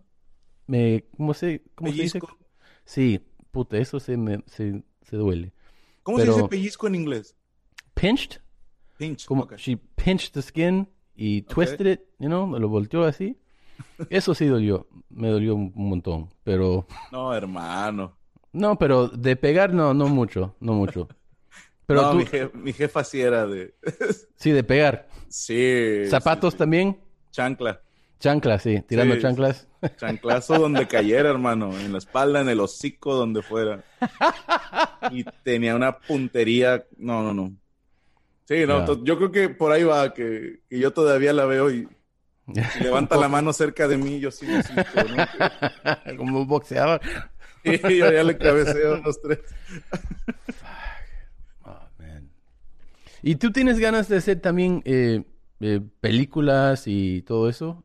[0.67, 2.19] me, ¿cómo se, cómo se dice?
[2.85, 3.19] Sí,
[3.51, 5.53] puta, eso se me, se, se duele.
[6.03, 7.35] ¿Cómo Pero- se dice pellizco en inglés?
[7.95, 8.41] Pinched,
[8.97, 9.25] Pinch.
[9.25, 9.55] como ok.
[9.57, 13.37] she pinched the skin y twisted it, you know, lo volteó así.
[14.09, 18.17] Eso sí dolió, me dolió un montón, pero No, hermano.
[18.53, 21.07] no, pero de pegar no, no mucho, no mucho.
[21.85, 23.73] Pero no, tú, mi, je- mi jefa sí era de.
[24.35, 25.07] sí, de pegar.
[25.29, 26.03] sí.
[26.09, 26.59] Zapatos sí, sí.
[26.59, 26.99] también,
[27.31, 27.81] Chancla.
[28.19, 29.21] chanclas, sí, tirando Sí.
[29.21, 29.67] chanclas.
[29.97, 31.75] Chanclazo donde cayera, hermano.
[31.77, 33.83] En la espalda, en el hocico, donde fuera.
[35.09, 36.85] Y tenía una puntería.
[36.97, 37.53] No, no, no.
[38.45, 39.03] Sí, no.
[39.03, 41.87] Yo creo que por ahí va, que, que yo todavía la veo y,
[42.47, 42.53] y
[42.83, 44.19] levanta la mano cerca de mí.
[44.19, 44.83] Yo sí me asusto,
[45.15, 46.15] ¿no?
[46.17, 47.01] Como un boxeador.
[47.63, 49.39] Y yo ya le cabeceo a los tres.
[53.23, 55.23] ¿Y tú tienes ganas de hacer también eh,
[55.59, 57.83] eh, películas y todo eso?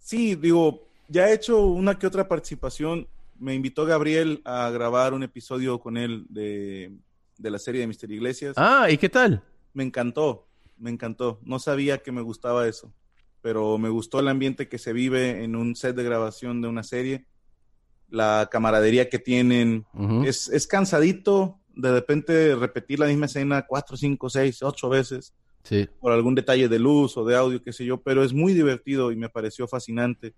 [0.00, 3.08] Sí, digo, ya he hecho una que otra participación.
[3.38, 6.92] Me invitó Gabriel a grabar un episodio con él de,
[7.38, 8.54] de la serie de Mister Iglesias.
[8.56, 9.42] Ah, ¿y qué tal?
[9.72, 10.46] Me encantó,
[10.76, 11.40] me encantó.
[11.42, 12.92] No sabía que me gustaba eso,
[13.40, 16.82] pero me gustó el ambiente que se vive en un set de grabación de una
[16.82, 17.24] serie,
[18.08, 19.86] la camaradería que tienen.
[20.24, 25.88] Es, es cansadito de repente repetir la misma escena cuatro, cinco, seis, ocho veces Sí.
[26.00, 29.12] por algún detalle de luz o de audio, qué sé yo, pero es muy divertido
[29.12, 30.34] y me pareció fascinante.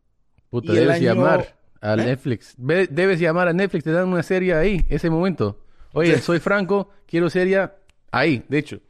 [0.50, 1.96] Puta, debes año- llamar a ¿Eh?
[1.96, 2.54] Netflix.
[2.58, 5.58] Debes llamar a Netflix, te dan una serie ahí, ese momento.
[5.92, 7.70] Oye, soy Franco, quiero serie
[8.10, 8.80] ahí, de hecho.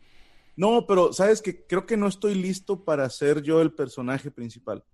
[0.57, 4.84] No, pero sabes que creo que no estoy listo para ser yo el personaje principal,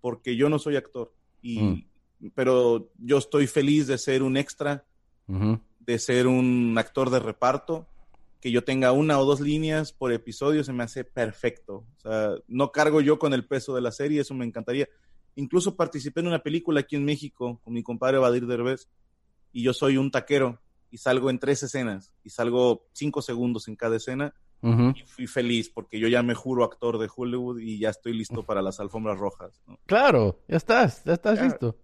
[0.00, 1.12] porque yo no soy actor.
[1.42, 1.86] Y,
[2.34, 4.84] Pero yo estoy feliz de ser un extra,
[5.28, 5.60] Ujú.
[5.86, 7.86] De ser un actor de reparto,
[8.40, 11.84] que yo tenga una o dos líneas por episodio se me hace perfecto.
[11.96, 14.88] O sea, no cargo yo con el peso de la serie, eso me encantaría.
[15.36, 18.88] Incluso participé en una película aquí en México con mi compadre Badir Derbez
[19.52, 20.60] y yo soy un taquero
[20.90, 25.70] y salgo en tres escenas y salgo cinco segundos en cada escena y fui feliz
[25.70, 29.16] porque yo ya me juro actor de Hollywood y ya estoy listo para las alfombras
[29.18, 29.60] rojas.
[29.66, 29.78] ¿no?
[29.86, 31.44] Claro, ya estás, ya estás Ya.
[31.44, 31.76] listo.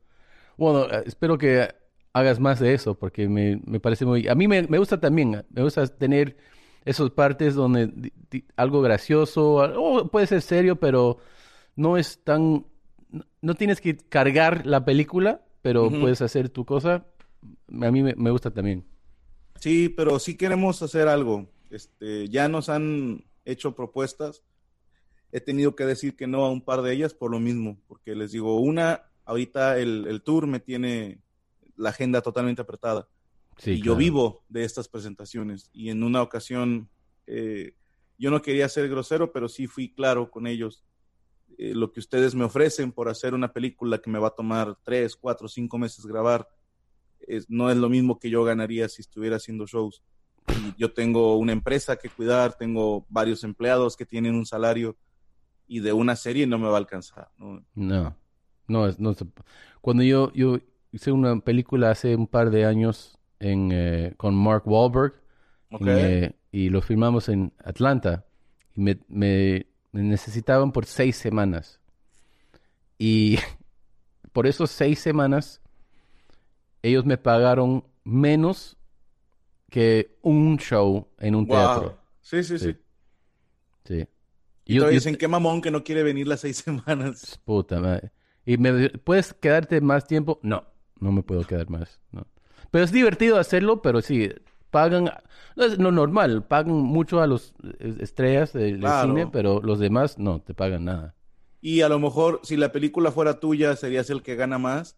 [0.56, 1.68] Bueno, eh, espero que
[2.12, 4.28] hagas más de eso, porque me, me parece muy...
[4.28, 6.36] A mí me, me gusta también, me gusta tener
[6.84, 11.18] esas partes donde di- di- algo gracioso, o puede ser serio, pero
[11.76, 12.66] no es tan...
[13.40, 17.06] no- tienes que cargar la película, pero puedes hacer tu cosa.
[17.80, 18.84] A mí me, me gusta también.
[19.60, 21.46] Sí, pero sí queremos hacer algo.
[21.70, 24.42] Este, ya nos han hecho propuestas.
[25.30, 28.14] He tenido que decir que no a un par de ellas por lo mismo, porque
[28.14, 31.20] les digo, una, ahorita el, el tour me tiene
[31.76, 33.08] la agenda totalmente apretada.
[33.58, 33.96] Sí, y yo claro.
[33.98, 35.68] vivo de estas presentaciones.
[35.72, 36.88] Y en una ocasión,
[37.26, 37.74] eh,
[38.18, 40.84] yo no quería ser grosero, pero sí fui claro con ellos.
[41.58, 44.78] Eh, lo que ustedes me ofrecen por hacer una película que me va a tomar
[44.82, 46.48] tres, cuatro, cinco meses grabar,
[47.48, 50.02] no es lo mismo que yo ganaría si estuviera haciendo shows.
[50.48, 54.96] Y yo tengo una empresa que cuidar, tengo varios empleados que tienen un salario
[55.68, 57.30] y de una serie no me va a alcanzar.
[57.38, 57.64] ¿no?
[57.74, 58.16] No,
[58.66, 59.14] no, es- no
[59.80, 60.58] Cuando yo, yo
[60.92, 65.14] hice una película hace un par de años en, eh, con Mark Wahlberg
[65.70, 65.80] ¿Ok?
[65.82, 68.24] en, eh, y lo filmamos en Atlanta
[68.76, 71.80] y me, me- me necesitaban por seis semanas.
[72.98, 73.38] Y
[74.32, 75.60] por esos seis semanas
[76.82, 78.76] ellos me pagaron menos
[79.70, 81.56] que un show en un Wow.
[81.56, 81.98] teatro.
[82.20, 82.72] Sí, sí, sí.
[82.72, 82.78] Sí.
[83.84, 84.08] Sí.
[84.64, 87.40] Y Yo- todavía yo- dicen, qué mamón que no quiere venir las seis semanas.
[87.44, 88.10] Puta madre.
[88.44, 90.38] ¿Y me, puedes quedarte más tiempo?
[90.42, 90.64] No,
[91.02, 92.00] no me puedo quedar más.
[92.10, 92.26] No.
[92.70, 94.30] Pero es divertido hacerlo, pero sí,
[94.70, 95.10] pagan,
[95.56, 97.54] no es lo normal, pagan mucho a los
[98.00, 101.14] estrellas del cine, pero los demás no te pagan nada.
[101.60, 104.96] Y a lo mejor si la película fuera tuya serías el que gana más,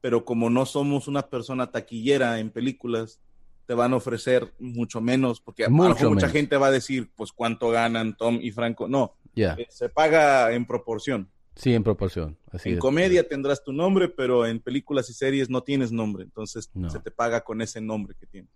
[0.00, 3.20] pero como no somos una persona taquillera en películas,
[3.66, 8.16] te van a ofrecer mucho menos, porque mucha gente va a decir, pues cuánto ganan
[8.16, 8.88] Tom y Franco.
[8.88, 11.30] No, eh, se paga en proporción.
[11.54, 12.38] Sí, en proporción.
[12.50, 16.70] Así en comedia tendrás tu nombre, pero en películas y series no tienes nombre, entonces
[16.88, 18.50] se te paga con ese nombre que tienes.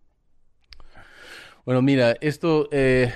[1.65, 3.13] Bueno, mira, esto eh,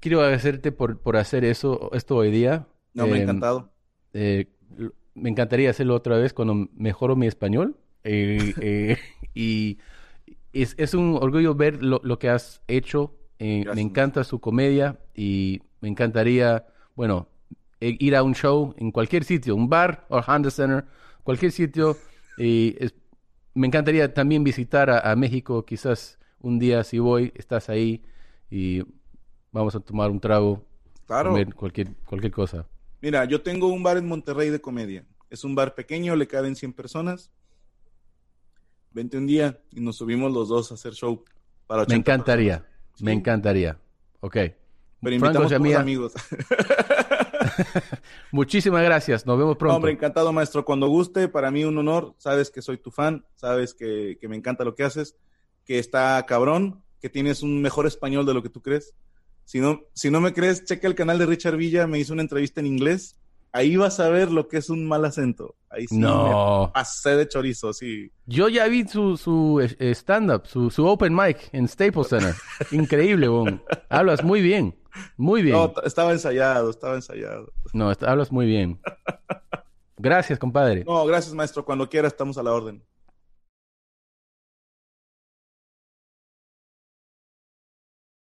[0.00, 2.66] quiero agradecerte por, por hacer eso, esto hoy día.
[2.94, 3.72] No, me ha em, encantado.
[4.12, 4.46] Eh,
[5.14, 7.76] me encantaría hacerlo otra vez cuando mejoro mi español.
[8.10, 8.96] Eh,
[9.34, 9.76] y
[10.54, 13.18] es, es, un orgullo ver lo, lo que has hecho.
[13.38, 16.64] me encanta su comedia y me encantaría,
[16.94, 17.28] bueno,
[17.80, 20.84] ir a un show en cualquier sitio, un bar o Honda Center,
[21.22, 21.96] cualquier sitio.
[22.36, 22.76] Y
[23.54, 28.02] me encantaría también visitar a, México, quizás un día si voy, estás ahí
[28.50, 28.82] y
[29.50, 30.64] vamos a tomar un trago,
[31.06, 31.30] claro.
[31.30, 32.66] comer cualquier, cualquier cosa.
[33.00, 35.04] Mira, yo tengo un bar en Monterrey de comedia.
[35.30, 37.30] Es un bar pequeño, le caben 100 personas.
[38.92, 41.24] Vente un día y nos subimos los dos a hacer show.
[41.66, 42.64] Para me encantaría,
[43.00, 43.78] me encantaría.
[44.20, 44.36] Ok.
[45.00, 46.12] Pero invitamos a mis amigos.
[48.32, 49.26] Muchísimas gracias.
[49.26, 49.76] Nos vemos pronto.
[49.76, 50.64] Hombre, encantado, maestro.
[50.64, 52.14] Cuando guste, para mí un honor.
[52.18, 55.16] Sabes que soy tu fan, sabes que, me encanta lo que haces,
[55.64, 58.94] que está cabrón, que tienes un mejor español de lo que tú crees.
[59.44, 62.22] Si no, si no me crees, checa el canal de Richard Villa, me hizo una
[62.22, 63.16] entrevista en inglés.
[63.52, 65.56] Ahí vas a ver lo que es un mal acento.
[65.70, 66.70] Ahí sí no.
[66.74, 68.10] pasé de chorizo, sí.
[68.26, 72.34] Yo ya vi su, su eh, stand-up, su, su open mic en Staples Center.
[72.72, 73.62] Increíble, bon.
[73.88, 74.76] Hablas muy bien.
[75.16, 75.56] Muy bien.
[75.56, 77.52] No, estaba ensayado, estaba ensayado.
[77.72, 78.80] No, hablas muy bien.
[79.98, 80.84] Gracias, compadre.
[80.84, 81.64] No, gracias, maestro.
[81.64, 82.84] Cuando quiera estamos a la orden.